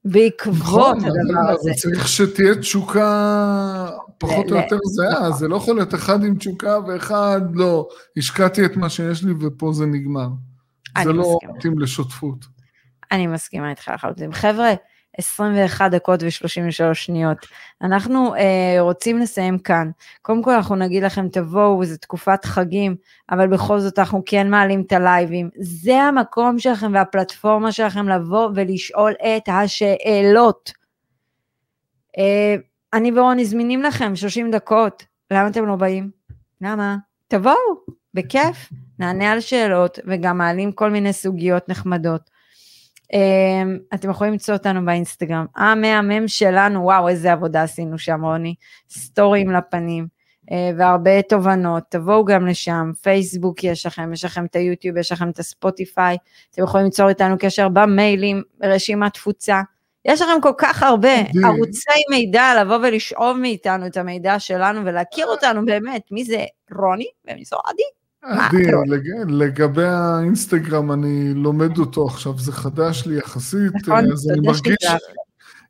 בעקבות 0.05 0.57
נכון, 0.57 0.99
הדבר 0.99 1.41
אבל 1.45 1.55
הזה. 1.55 1.71
צריך 1.77 2.09
שתהיה 2.09 2.55
תשוקה 2.55 3.91
פחות 4.19 4.53
או 4.53 4.57
יותר 4.57 4.79
זהה, 4.85 5.31
זה 5.31 5.49
לא 5.49 5.57
יכול 5.57 5.77
להיות 5.77 5.95
אחד 5.95 6.25
עם 6.25 6.37
תשוקה 6.37 6.79
ואחד 6.87 7.41
לא, 7.55 7.89
השקעתי 8.17 8.65
את 8.65 8.77
מה 8.77 8.89
שיש 8.89 9.25
לי 9.25 9.33
ופה 9.41 9.73
זה 9.73 9.87
נגמר. 9.87 10.29
זה 11.03 11.13
לא. 11.13 11.39
מתאים 11.57 11.79
לשותפות. 11.79 12.56
אני 13.13 13.27
מסכימה 13.27 13.71
איתך 13.71 13.91
לחלוטין. 13.95 14.33
חבר'ה, 14.33 14.75
21 15.19 15.91
דקות 15.91 16.23
ו-33 16.23 16.95
שניות. 16.95 17.39
אנחנו 17.83 18.35
אה, 18.35 18.77
רוצים 18.81 19.19
לסיים 19.19 19.59
כאן. 19.59 19.91
קודם 20.23 20.43
כל 20.43 20.51
אנחנו 20.51 20.77
נגיד 20.77 21.03
לכם, 21.03 21.29
תבואו, 21.29 21.85
זו 21.85 21.97
תקופת 21.97 22.45
חגים, 22.45 22.97
אבל 23.31 23.47
בכל 23.47 23.81
זאת 23.81 23.99
אנחנו 23.99 24.23
כן 24.27 24.51
מעלים 24.51 24.83
את 24.87 24.93
הלייבים. 24.93 25.51
זה 25.59 26.03
המקום 26.03 26.59
שלכם 26.59 26.93
והפלטפורמה 26.95 27.73
שלכם 27.73 28.09
לבוא 28.09 28.49
ולשאול 28.55 29.13
את 29.13 29.49
השאלות. 29.49 30.73
אה, 32.19 32.57
אני 32.93 33.13
ורוני 33.19 33.45
זמינים 33.45 33.83
לכם 33.83 34.17
30 34.17 34.51
דקות. 34.51 35.05
למה 35.31 35.49
אתם 35.49 35.67
לא 35.67 35.77
באים? 35.77 36.11
למה? 36.61 36.97
תבואו, 37.29 37.55
בכיף. 38.15 38.73
נענה 38.99 39.33
על 39.33 39.41
שאלות 39.41 39.99
וגם 40.07 40.39
מעלים 40.39 40.73
כל 40.73 40.91
מיני 40.91 41.13
סוגיות 41.13 41.69
נחמדות. 41.69 42.36
Um, 43.13 43.95
אתם 43.95 44.11
יכולים 44.11 44.33
למצוא 44.33 44.55
אותנו 44.55 44.85
באינסטגרם. 44.85 45.47
המהמם 45.57 46.29
שלנו, 46.29 46.83
וואו, 46.83 47.09
איזה 47.09 47.33
עבודה 47.33 47.63
עשינו 47.63 47.99
שם, 47.99 48.25
רוני. 48.25 48.55
סטורים 48.91 49.51
לפנים, 49.51 50.07
uh, 50.51 50.55
והרבה 50.79 51.23
תובנות. 51.23 51.83
תבואו 51.89 52.25
גם 52.25 52.47
לשם, 52.47 52.93
פייסבוק 53.03 53.65
יש 53.65 53.87
לכם, 53.87 54.13
יש 54.13 54.25
לכם 54.25 54.45
את 54.45 54.57
היוטיוב, 54.57 54.97
יש 54.97 55.13
לכם 55.13 55.31
את 55.31 55.39
הספוטיפיי. 55.39 56.17
אתם 56.51 56.63
יכולים 56.63 56.85
ליצור 56.85 57.09
איתנו 57.09 57.37
קשר 57.39 57.69
במיילים, 57.69 58.43
רשימת 58.63 59.15
תפוצה. 59.15 59.63
יש 60.05 60.23
לכם 60.23 60.41
כל 60.43 60.53
כך 60.59 60.83
הרבה. 60.83 61.15
ערוצי 61.45 62.01
מידע 62.11 62.61
לבוא 62.61 62.77
ולשאוב 62.77 63.37
מאיתנו 63.37 63.87
את 63.87 63.97
המידע 63.97 64.39
שלנו 64.39 64.85
ולהכיר 64.85 65.27
אותנו 65.27 65.65
באמת, 65.65 66.03
מי 66.11 66.25
זה 66.25 66.45
רוני 66.79 67.07
ומי 67.25 67.45
זו 67.45 67.57
עדי. 67.67 67.83
לא. 68.53 68.83
לג- 68.87 69.29
לגבי 69.29 69.85
האינסטגרם, 69.87 70.93
אני 70.93 71.35
לומד 71.35 71.79
אותו 71.79 72.07
עכשיו, 72.07 72.39
זה 72.39 72.53
חדש 72.53 73.07
לי 73.07 73.19
יחסית, 73.19 73.73
נכון, 73.75 74.13
אז 74.13 74.31
אני 74.31 74.41
מרגיש. 74.47 74.77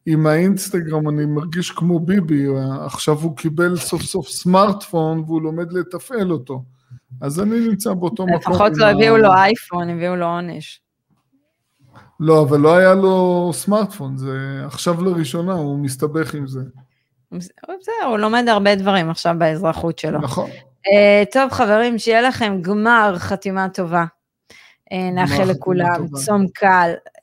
עם 0.07 0.27
האינסטגרם 0.27 1.09
אני 1.09 1.27
מרגיש 1.27 1.71
כמו 1.71 2.01
ביבי, 2.01 2.47
עכשיו 2.81 3.15
הוא 3.15 3.37
קיבל 3.37 3.77
סוף 3.77 4.03
סוף 4.03 4.29
סמארטפון 4.29 5.19
והוא 5.19 5.43
לומד 5.43 5.73
לתפעל 5.73 6.31
אותו. 6.33 6.63
אז 7.21 7.41
אני 7.41 7.61
נמצא 7.69 7.95
באותו 7.95 8.27
מקום. 8.27 8.53
לפחות 8.53 8.73
לא 8.77 8.87
הביאו 8.87 9.17
לו 9.17 9.33
אייפון, 9.33 9.91
הביאו 9.91 10.17
לו 10.17 10.27
עונש. 10.27 10.81
לא, 12.21 12.43
אבל 12.43 12.61
לא 12.61 12.77
היה 12.77 12.95
לו 12.95 13.51
סמארטפון, 13.55 14.17
זה 14.17 14.63
עכשיו 14.65 15.05
לראשונה, 15.05 15.53
הוא 15.53 15.79
מסתבך 15.79 16.35
עם 16.35 16.47
זה. 16.47 16.61
זהו, 17.31 18.11
הוא 18.11 18.19
לומד 18.19 18.45
הרבה 18.49 18.75
דברים 18.75 19.11
עכשיו 19.11 19.35
באזרחות 19.39 19.99
שלו. 19.99 20.19
נכון. 20.21 20.51
Uh, 20.87 21.33
טוב, 21.33 21.51
חברים, 21.51 21.99
שיהיה 21.99 22.23
לכם 22.23 22.59
גמר 22.63 23.15
חתימה 23.19 23.69
טובה. 23.69 24.05
Uh, 24.93 24.97
נאחל 25.13 25.45
לכולם. 25.45 26.07
צום 26.25 26.47
קל. 26.55 26.93
Uh, 27.19 27.23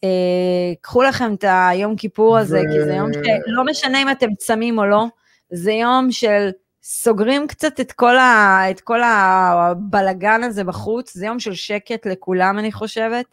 קחו 0.82 1.04
לכם 1.04 1.34
את 1.34 1.46
היום 1.48 1.96
כיפור 1.96 2.38
הזה, 2.38 2.60
ו- 2.60 2.74
כי 2.74 2.86
זה 2.86 2.94
יום 2.94 3.10
שלא 3.14 3.66
משנה 3.66 4.02
אם 4.02 4.12
אתם 4.12 4.28
צמים 4.38 4.78
או 4.78 4.86
לא, 4.86 5.06
זה 5.52 5.72
יום 5.72 6.12
של 6.12 6.50
סוגרים 6.84 7.48
קצת 7.48 7.80
את 7.80 7.92
כל, 7.92 8.18
ה, 8.18 8.62
את 8.72 8.82
כל 8.82 9.00
הבלגן 9.04 10.44
הזה 10.44 10.64
בחוץ, 10.64 11.14
זה 11.14 11.26
יום 11.26 11.40
של 11.40 11.54
שקט 11.54 12.08
לכולם, 12.08 12.60
אני 12.60 12.72
חושבת. 12.72 13.26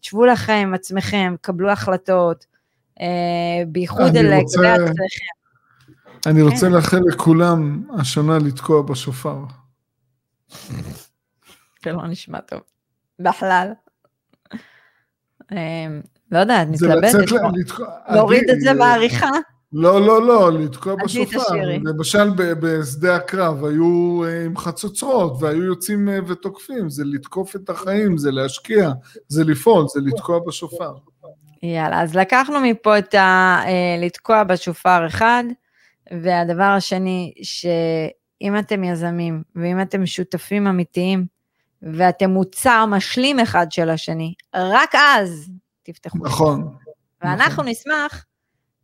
תשבו 0.00 0.26
לכם 0.26 0.52
עם 0.52 0.74
עצמכם, 0.74 1.34
קבלו 1.40 1.70
החלטות, 1.70 2.46
בייחוד 3.66 4.16
לגבי 4.16 4.36
עצמכם. 4.36 4.94
אני 6.26 6.42
רוצה 6.42 6.66
כן. 6.66 6.72
לאחל 6.72 7.00
לכולם 7.06 7.82
השנה 7.98 8.38
לתקוע 8.38 8.82
בשופר. 8.82 9.38
זה 11.84 11.92
לא 11.92 12.06
נשמע 12.06 12.40
טוב. 12.40 12.60
בכלל. 13.18 13.72
אמ, 15.52 16.00
לא 16.32 16.38
יודעת, 16.38 16.68
מתלבטת. 16.68 17.32
להוריד 18.08 18.50
את 18.50 18.60
זה 18.60 18.74
בעריכה? 18.74 19.30
לא, 19.72 20.00
לא, 20.00 20.26
לא, 20.26 20.52
לתקוע 20.52 20.94
בשופר. 21.04 21.38
למשל 21.82 22.30
בשדה 22.36 23.16
הקרב 23.16 23.64
היו 23.64 24.22
אה, 24.24 24.44
עם 24.44 24.56
חצוצרות 24.56 25.36
והיו 25.40 25.62
יוצאים 25.62 26.08
אה, 26.08 26.18
ותוקפים, 26.26 26.90
זה 26.90 27.04
לתקוף 27.06 27.56
את 27.56 27.70
החיים, 27.70 28.18
זה 28.18 28.30
להשקיע, 28.30 28.90
זה 29.28 29.44
לפעול, 29.44 29.86
זה 29.88 30.00
לתקוע 30.00 30.38
בשופר. 30.46 30.94
יאללה, 31.62 32.02
אז 32.02 32.14
לקחנו 32.14 32.60
מפה 32.60 32.98
את 32.98 33.14
ה... 33.14 33.58
אה, 33.66 34.06
לתקוע 34.06 34.44
בשופר 34.44 35.06
אחד, 35.06 35.44
והדבר 36.10 36.62
השני, 36.62 37.34
שאם 37.42 38.58
אתם 38.58 38.84
יזמים, 38.84 39.42
ואם 39.56 39.82
אתם 39.82 40.06
שותפים 40.06 40.66
אמיתיים, 40.66 41.26
ואתם 41.82 42.30
מוצר 42.30 42.86
משלים 42.86 43.40
אחד 43.40 43.72
של 43.72 43.90
השני, 43.90 44.34
רק 44.54 44.94
אז 44.94 45.50
תפתחו. 45.82 46.18
נכון. 46.18 46.76
ואנחנו 47.22 47.62
נשמח 47.62 48.24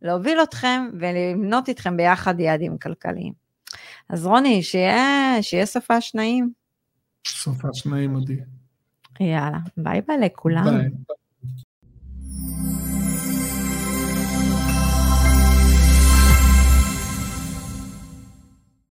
להוביל 0.01 0.43
אתכם 0.43 0.89
ולבנות 0.99 1.69
איתכם 1.69 1.97
ביחד 1.97 2.39
יעדים 2.39 2.77
כלכליים. 2.77 3.33
אז 4.09 4.25
רוני, 4.25 4.63
שיהיה, 4.63 5.37
שיהיה 5.41 5.65
סופש 5.65 6.11
נעים. 6.15 6.51
סופ"ש 7.27 7.67
נעים 7.73 8.15
עדי. 8.15 8.39
יאללה, 9.19 9.57
bye 9.77 10.01
bye 10.01 10.17
לכולם. 10.17 10.63
ביי. 10.63 10.89